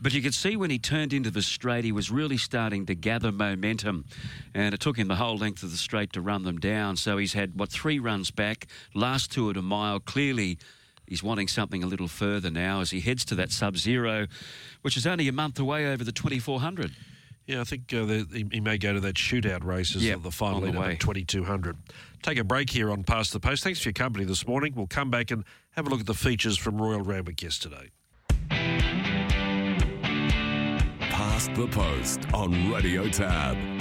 [0.00, 2.94] but you could see when he turned into the straight, he was really starting to
[2.94, 4.04] gather momentum,
[4.54, 6.96] and it took him the whole length of the straight to run them down.
[6.96, 10.58] So he's had what three runs back, last two at a mile, clearly
[11.06, 14.26] He's wanting something a little further now as he heads to that sub zero,
[14.82, 16.92] which is only a month away over the 2400.
[17.46, 20.60] Yeah, I think uh, the, he may go to that shootout races yep, the final
[20.60, 21.76] lead at 2200.
[22.22, 23.62] Take a break here on Past the Post.
[23.62, 24.72] Thanks for your company this morning.
[24.74, 27.90] We'll come back and have a look at the features from Royal Randwick yesterday.
[30.98, 33.75] Past the Post on Radio Tab.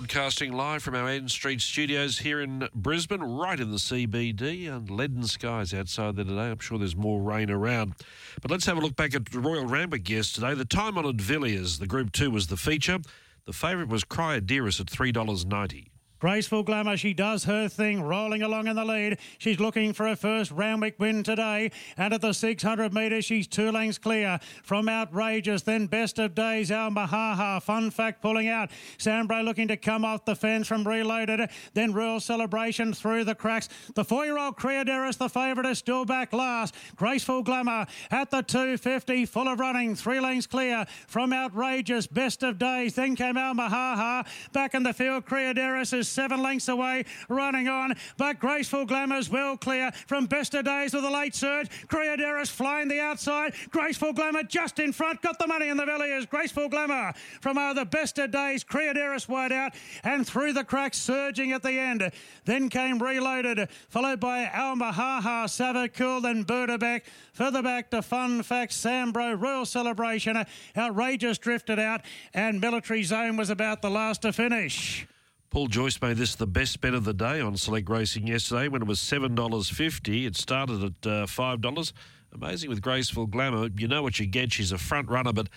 [0.00, 4.88] Broadcasting live from our Eden Street studios here in Brisbane, right in the CBD, and
[4.88, 6.50] leaden skies outside there today.
[6.50, 7.92] I'm sure there's more rain around.
[8.40, 10.54] But let's have a look back at Royal Randwick yesterday.
[10.54, 13.00] The time honoured Villiers, the Group 2 was the feature.
[13.44, 15.88] The favourite was Cryoderis at $3.90.
[16.20, 19.18] Graceful Glamour, she does her thing, rolling along in the lead.
[19.38, 21.70] She's looking for her first Randwick win today.
[21.96, 25.62] And at the 600 metres, she's two lengths clear from Outrageous.
[25.62, 27.62] Then Best of Days, Al Mahaha.
[27.62, 28.70] Fun Fact pulling out.
[28.98, 31.48] Sambro looking to come off the fence from Reloaded.
[31.72, 33.70] Then Royal Celebration through the cracks.
[33.94, 36.74] The four-year-old Creaderis, the favourite, is still back last.
[36.96, 39.94] Graceful Glamour at the 250, full of running.
[39.94, 42.06] Three lengths clear from Outrageous.
[42.06, 42.94] Best of Days.
[42.94, 44.26] Then came Al Mahaha.
[44.52, 47.94] Back in the field, Creaderis is seven lengths away, running on.
[48.16, 51.68] But Graceful Glamour's well clear from Best of Days with a late surge.
[51.88, 53.54] Creaderis flying the outside.
[53.70, 55.22] Graceful Glamour just in front.
[55.22, 58.64] Got the money in the valley as Graceful Glamour from uh, the Best of Days.
[58.64, 59.72] Creaderis wide out
[60.04, 62.10] and through the cracks, surging at the end.
[62.44, 67.02] Then came Reloaded, followed by Almahaha, Savakul, then Burdebeck.
[67.32, 70.44] Further back to Fun Facts, Sambro, Royal Celebration.
[70.76, 72.02] Outrageous drifted out,
[72.34, 75.06] and Military Zone was about the last to finish.
[75.50, 78.82] Paul Joyce made this the best bet of the day on Select Racing yesterday when
[78.82, 80.24] it was $7.50.
[80.24, 81.92] It started at uh, $5.
[82.32, 83.68] Amazing with Graceful Glamour.
[83.76, 84.52] You know what you get.
[84.52, 85.48] She's a front runner, but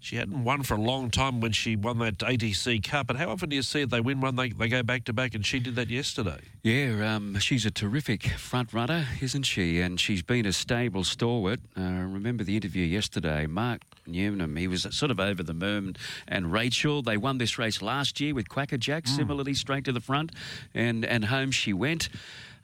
[0.00, 3.10] she hadn't won for a long time when she won that ATC Cup.
[3.10, 3.90] And how often do you see it?
[3.90, 6.38] They win one, they, they go back to back, and she did that yesterday.
[6.62, 9.80] Yeah, um, she's a terrific front runner, isn't she?
[9.80, 11.60] And she's been a stable stalwart.
[11.76, 14.56] Uh, remember the interview yesterday, Mark Newnham.
[14.56, 15.96] He was sort of over the moon.
[16.26, 19.08] And Rachel, they won this race last year with Quackerjack, mm.
[19.08, 20.32] similarly straight to the front,
[20.74, 22.08] and and home she went.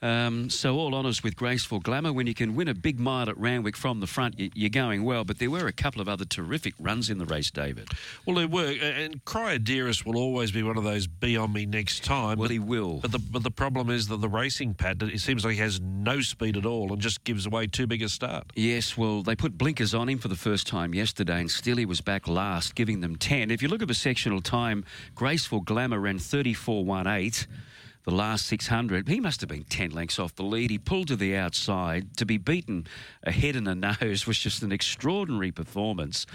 [0.04, 2.12] Um, so all honours with graceful glamour.
[2.12, 5.24] When you can win a big mile at Randwick from the front, you're going well.
[5.24, 7.88] But there were a couple of other terrific runs in the race, David.
[8.26, 12.04] Well, there were, and Cryoderis will always be one of those be on me next
[12.04, 12.38] time.
[12.38, 12.98] Well, but, he will.
[12.98, 15.80] But the but the problem is that the racing pad it seems like he has
[15.80, 18.52] no speed at all and just gives away too big a start.
[18.54, 21.86] Yes, well, they put blinkers on him for the first time yesterday, and still he
[21.86, 23.50] was back last, giving them ten.
[23.50, 24.84] If you look at the sectional time,
[25.14, 27.46] graceful glamour ran thirty four one eight
[28.04, 29.08] the last 600.
[29.08, 30.70] He must have been 10 lengths off the lead.
[30.70, 32.16] He pulled to the outside.
[32.18, 32.86] To be beaten
[33.22, 36.26] a head and a nose was just an extraordinary performance.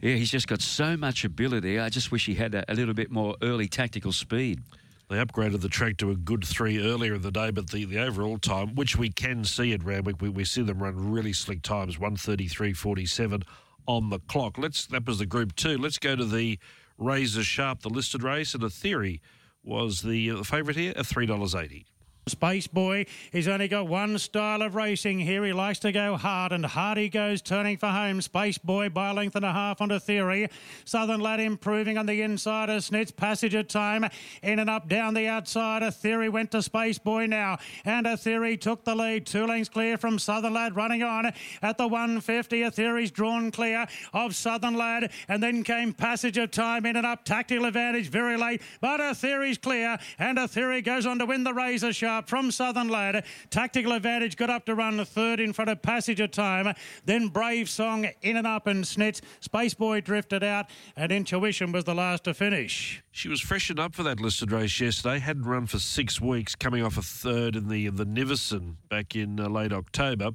[0.00, 1.78] Yeah, he's just got so much ability.
[1.78, 4.60] I just wish he had a, a little bit more early tactical speed.
[5.08, 7.98] They upgraded the track to a good three earlier in the day, but the, the
[7.98, 11.62] overall time, which we can see at Randwick, we, we see them run really slick
[11.62, 13.42] times, 133.47
[13.86, 14.58] on the clock.
[14.58, 15.76] Let's That was the Group 2.
[15.76, 16.58] Let's go to the
[16.98, 19.20] Razor Sharp, the listed race, and a theory
[19.64, 21.84] was the uh, favourite here at $3.80.
[22.28, 25.44] Space Boy, he's only got one style of racing here.
[25.44, 28.20] He likes to go hard, and hard he goes, turning for home.
[28.20, 30.48] Space Boy by a length and a half onto Theory.
[30.84, 33.14] Southern Lad improving on the inside of Snitz.
[33.14, 34.08] Passage of time
[34.42, 35.82] in and up down the outside.
[35.82, 39.26] A Theory went to Space Boy now, and a Theory took the lead.
[39.26, 42.62] Two lengths clear from Southern Lad running on at the 150.
[42.62, 47.06] A Theory's drawn clear of Southern Lad, and then came Passage of time in and
[47.06, 47.24] up.
[47.24, 51.42] Tactical advantage very late, but a Theory's clear, and a Theory goes on to win
[51.42, 53.24] the Razor From Southern Lad.
[53.48, 56.74] Tactical advantage got up to run third in front of Passage of Time.
[57.04, 59.20] Then Brave Song in and up and snits.
[59.40, 63.02] Space Boy drifted out, and Intuition was the last to finish.
[63.10, 65.18] She was freshened up for that listed race yesterday.
[65.18, 69.40] Hadn't run for six weeks, coming off a third in the the Niverson back in
[69.40, 70.32] uh, late October.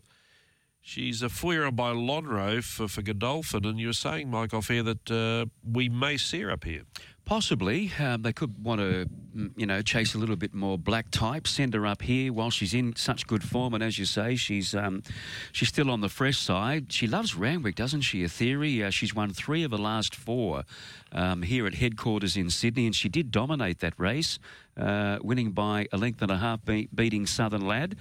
[0.82, 4.84] She's a four-year-old by Lonhro for, for Godolphin, and you were saying, Mike, off here
[4.84, 6.84] that uh, we may see her up here.
[7.28, 7.91] Possibly.
[7.99, 11.45] Um, they could want to, mm, you know, chase a little bit more black type,
[11.45, 13.73] send her up here while she's in such good form.
[13.73, 15.03] And as you say, she's um,
[15.51, 16.93] she's still on the fresh side.
[16.93, 18.23] She loves Randwick, doesn't she?
[18.23, 18.82] A theory.
[18.82, 20.63] Uh, she's won three of the last four
[21.12, 24.39] um, here at headquarters in Sydney, and she did dominate that race.
[24.78, 27.95] Uh, winning by a length and a half, be- beating Southern Lad.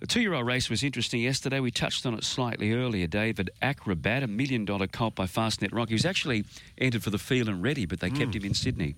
[0.00, 1.60] The two year old race was interesting yesterday.
[1.60, 3.06] We touched on it slightly earlier.
[3.06, 5.88] David Acrobat, a million dollar colt by Fastnet Rock.
[5.88, 6.44] He was actually
[6.76, 8.96] entered for the field and ready, but they kept him in Sydney.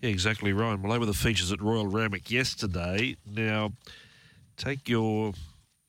[0.00, 0.82] Yeah, exactly Ryan.
[0.82, 3.16] Well, they were the features at Royal Randwick yesterday.
[3.26, 3.72] Now,
[4.56, 5.32] take your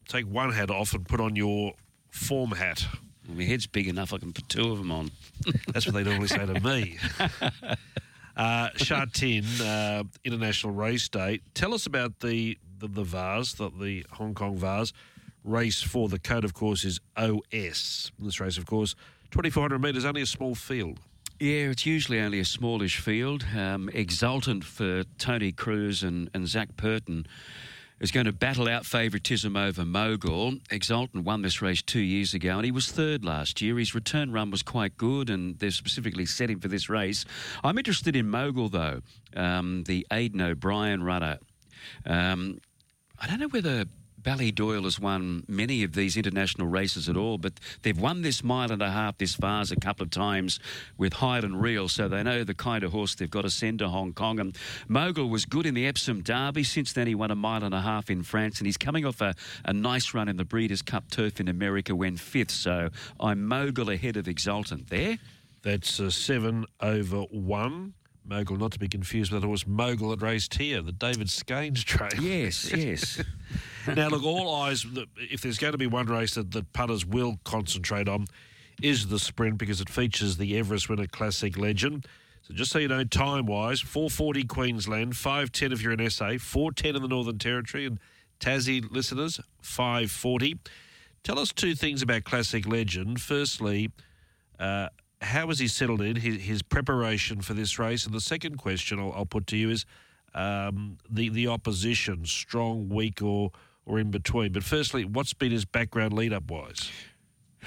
[0.07, 1.73] take one hat off and put on your
[2.09, 2.87] form hat.
[3.27, 5.11] My head's big enough, I can put two of them on.
[5.73, 6.97] That's what they normally say to me.
[8.35, 11.41] Uh, Sha Tin, uh, International Race Day.
[11.53, 14.91] Tell us about the the, the Vase, the, the Hong Kong Vase
[15.43, 18.11] race for the code, of course, is OS.
[18.19, 18.95] This race, of course,
[19.31, 20.99] 2,400 metres, only a small field.
[21.39, 23.45] Yeah, it's usually only a smallish field.
[23.57, 27.25] Um, exultant for Tony Cruz and, and Zac Purton
[28.03, 30.55] is going to battle out favouritism over Mogul.
[30.69, 33.79] Exultant won this race two years ago and he was third last year.
[33.79, 37.23] His return run was quite good and they've specifically set him for this race.
[37.63, 38.99] I'm interested in Mogul though,
[39.37, 41.39] um, the Aidan O'Brien runner.
[42.05, 42.59] Um,
[43.17, 43.85] I don't know whether
[44.23, 48.71] Ballydoyle has won many of these international races at all, but they've won this mile
[48.71, 50.59] and a half, this Vase, a couple of times
[50.97, 53.89] with Highland Reel, so they know the kind of horse they've got to send to
[53.89, 54.39] Hong Kong.
[54.39, 54.57] And
[54.87, 56.63] Mogul was good in the Epsom Derby.
[56.63, 59.21] Since then, he won a mile and a half in France, and he's coming off
[59.21, 62.51] a, a nice run in the Breeders' Cup Turf in America, when fifth.
[62.51, 65.17] So I'm Mogul ahead of Exultant there.
[65.63, 67.93] That's a seven over one.
[68.25, 71.83] Mogul, not to be confused with that horse Mogul that raced here, the David Scanes
[71.83, 72.09] trail.
[72.21, 73.21] Yes, yes.
[73.87, 74.85] now, look, all eyes,
[75.17, 78.25] if there's going to be one race that, that punters will concentrate on,
[78.81, 82.07] is the sprint because it features the Everest Winner Classic legend.
[82.43, 86.95] So just so you know, time wise, 440 Queensland, 510 if you're in SA, 410
[86.95, 87.99] in the Northern Territory, and
[88.39, 90.57] Tassie listeners, 540.
[91.23, 93.21] Tell us two things about Classic Legend.
[93.21, 93.91] Firstly,
[94.59, 94.89] uh,
[95.23, 98.05] how has he settled in his, his, preparation for this race?
[98.05, 99.85] And the second question I'll, I'll put to you is
[100.35, 103.51] um, the the opposition, strong, weak, or
[103.85, 104.51] or in between.
[104.51, 106.91] But firstly, what's been his background lead up wise?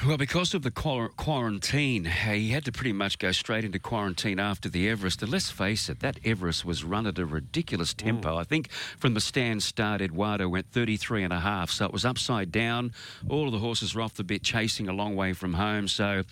[0.05, 4.69] Well, because of the quarantine, he had to pretty much go straight into quarantine after
[4.69, 5.23] the Everest.
[5.23, 8.35] And let's face it, that Everest was run at a ridiculous tempo.
[8.35, 8.41] Mm.
[8.41, 12.05] I think from the stand start, Eduardo went 33 and a half, so it was
[12.05, 12.93] upside down.
[13.31, 15.89] All of the horses were off the bit, chasing a long way from home.
[15.89, 16.25] So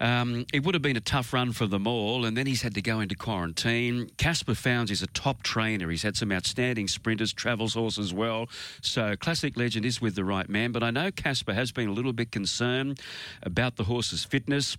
[0.00, 2.74] um, it would have been a tough run for them all, and then he's had
[2.74, 4.10] to go into quarantine.
[4.18, 5.90] Caspar Fownes is a top trainer.
[5.90, 8.48] He's had some outstanding sprinters, travels horse as well.
[8.82, 11.92] So Classic Legend is with the right man, but I know Caspar has been a
[11.92, 13.00] little bit concerned
[13.42, 14.76] about the horse's fitness.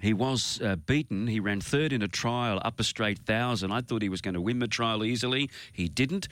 [0.00, 1.26] He was uh, beaten.
[1.26, 3.72] He ran third in a trial up a straight thousand.
[3.72, 5.48] I thought he was going to win the trial easily.
[5.72, 6.28] He didn't.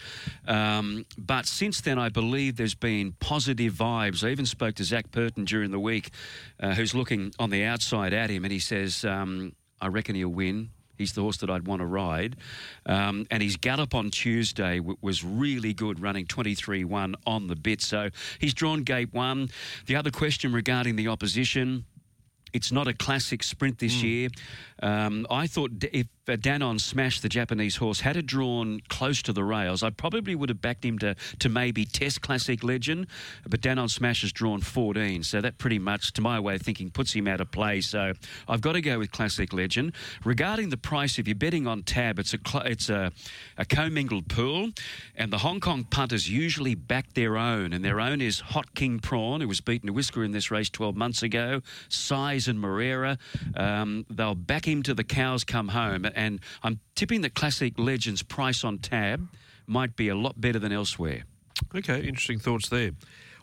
[0.47, 4.27] Um, but since then, I believe there's been positive vibes.
[4.27, 6.11] I even spoke to Zac Purton during the week,
[6.61, 10.29] uh, who's looking on the outside at him, and he says, um, I reckon he'll
[10.29, 10.71] win.
[10.99, 12.37] He's the horse that I'd want to ride.
[12.87, 17.57] Um, and his gallop on Tuesday w- was really good, running 23 1 on the
[17.57, 17.81] bit.
[17.81, 19.49] So he's drawn gate one.
[19.87, 21.87] The other question regarding the opposition.
[22.53, 24.03] It's not a classic sprint this mm.
[24.03, 24.29] year.
[24.83, 29.43] Um, I thought if Danon Smash the Japanese horse, had it drawn close to the
[29.43, 33.09] rails, I probably would have backed him to, to maybe test Classic Legend.
[33.49, 36.91] But Danon Smash has drawn 14, so that pretty much, to my way of thinking,
[36.91, 37.81] puts him out of play.
[37.81, 38.13] So
[38.47, 39.95] I've got to go with Classic Legend.
[40.25, 43.11] Regarding the price, if you're betting on tab, it's a it's a,
[43.59, 44.71] a commingled pool,
[45.17, 49.01] and the Hong Kong punters usually back their own, and their own is Hot King
[49.01, 53.19] Prawn, who was beaten to Whisker in this race 12 months ago, Size and Moreira.
[53.57, 58.23] Um, they'll back him to the cows come home, and I'm tipping the Classic Legends
[58.23, 59.29] price on tab
[59.67, 61.25] might be a lot better than elsewhere.
[61.75, 62.93] Okay, interesting thoughts there.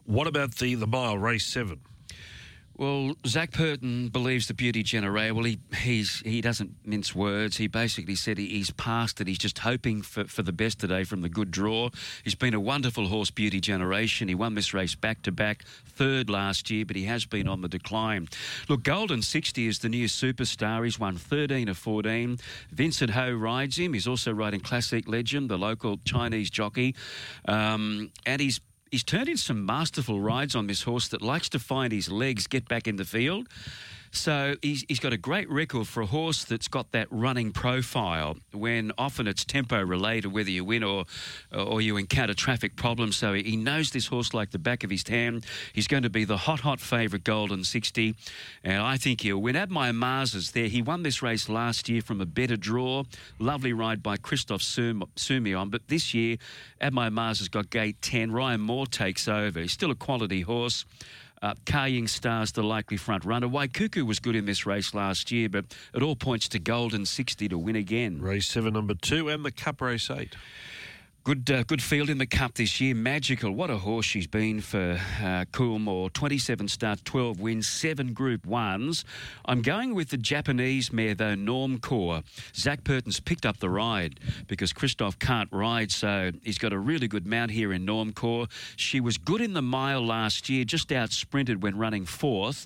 [0.06, 1.80] What about the, the mile race seven?
[2.80, 5.36] Well, Zac Purton believes the Beauty Generation.
[5.36, 7.58] Well, he he's he doesn't mince words.
[7.58, 9.28] He basically said he, he's past it.
[9.28, 11.90] He's just hoping for, for the best today from the good draw.
[12.24, 14.30] He's been a wonderful horse, beauty generation.
[14.30, 17.60] He won this race back to back, third last year, but he has been on
[17.60, 18.30] the decline.
[18.70, 20.86] Look, Golden 60 is the new superstar.
[20.86, 22.38] He's won 13 of 14.
[22.72, 23.92] Vincent Ho rides him.
[23.92, 26.96] He's also riding Classic Legend, the local Chinese jockey,
[27.46, 28.62] um, and he's
[28.92, 32.48] he's turned in some masterful rides on this horse that likes to find his legs
[32.48, 33.48] get back in the field.
[34.12, 38.38] So he's, he's got a great record for a horse that's got that running profile
[38.52, 41.06] when often it's tempo related whether you win or
[41.56, 43.16] or you encounter traffic problems.
[43.16, 45.46] So he knows this horse like the back of his hand.
[45.74, 48.16] He's going to be the hot, hot favourite Golden 60
[48.64, 49.56] and I think he'll win.
[49.56, 50.68] Admire Mars is there.
[50.68, 53.04] He won this race last year from a better draw.
[53.38, 55.70] Lovely ride by Christophe Sum- Soumillon.
[55.70, 56.38] But this year,
[56.82, 58.32] Admire Mars has got gate 10.
[58.32, 59.60] Ryan Moore takes over.
[59.60, 60.86] He's still a quality horse.
[61.42, 61.54] Uh,
[61.88, 63.48] Ying Star's the likely front runner.
[63.48, 67.48] Waikuku was good in this race last year, but it all points to Golden 60
[67.48, 68.22] to win again.
[68.22, 70.36] Race seven, number two, and the Cup race eight.
[71.30, 72.96] Good, uh, good field in the Cup this year.
[72.96, 73.52] Magical.
[73.52, 76.12] What a horse she's been for uh, Coolmore.
[76.12, 79.04] 27 starts, 12 wins, 7 Group 1s.
[79.46, 82.24] I'm going with the Japanese mare, though, Normcore.
[82.56, 87.08] Zac Purton's picked up the ride because Christoph can't ride, so he's got a really
[87.08, 88.50] good mount here in Norm Normcore.
[88.76, 92.66] She was good in the mile last year, just out sprinted when running fourth.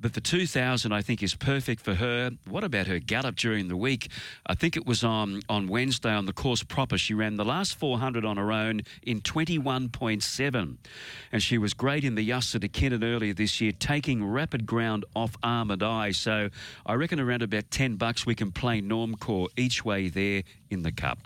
[0.00, 2.30] But the 2000, I think, is perfect for her.
[2.48, 4.08] What about her gallop during the week?
[4.46, 6.96] I think it was on, on Wednesday on the course proper.
[6.96, 10.76] She ran the last 400 on her own in 21.7.
[11.32, 15.36] And she was great in the Yasuda Kinen earlier this year, taking rapid ground off
[15.42, 16.12] Almond Eye.
[16.12, 16.48] So
[16.86, 20.92] I reckon around about 10 bucks we can play Normcore each way there in the
[20.92, 21.18] Cup.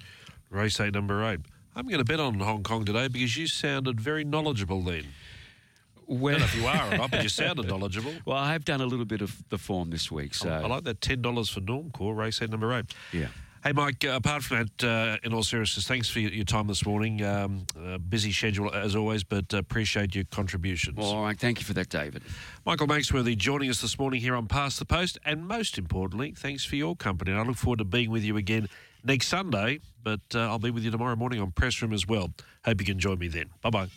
[0.50, 1.40] Race eight, number eight.
[1.76, 5.06] I'm going to bet on Hong Kong today because you sounded very knowledgeable then.
[6.06, 8.12] Well, I don't know if you are or not, but you sounded knowledgeable.
[8.24, 10.66] Well, I have done a little bit of the form this week, so I, I
[10.66, 12.86] like that ten dollars for Normcore race eight number eight.
[13.12, 13.28] Yeah.
[13.64, 14.04] Hey, Mike.
[14.04, 17.24] Uh, apart from that, uh, in all seriousness, thanks for your, time this morning.
[17.24, 20.98] Um, uh, busy schedule as always, but appreciate your contributions.
[20.98, 22.22] All right, thank you for that, David.
[22.66, 26.66] Michael Makesworthy joining us this morning here on Past the Post, and most importantly, thanks
[26.66, 27.30] for your company.
[27.30, 28.68] And I look forward to being with you again
[29.02, 32.34] next Sunday, but uh, I'll be with you tomorrow morning on Press Room as well.
[32.66, 33.46] Hope you can join me then.
[33.62, 33.88] Bye bye.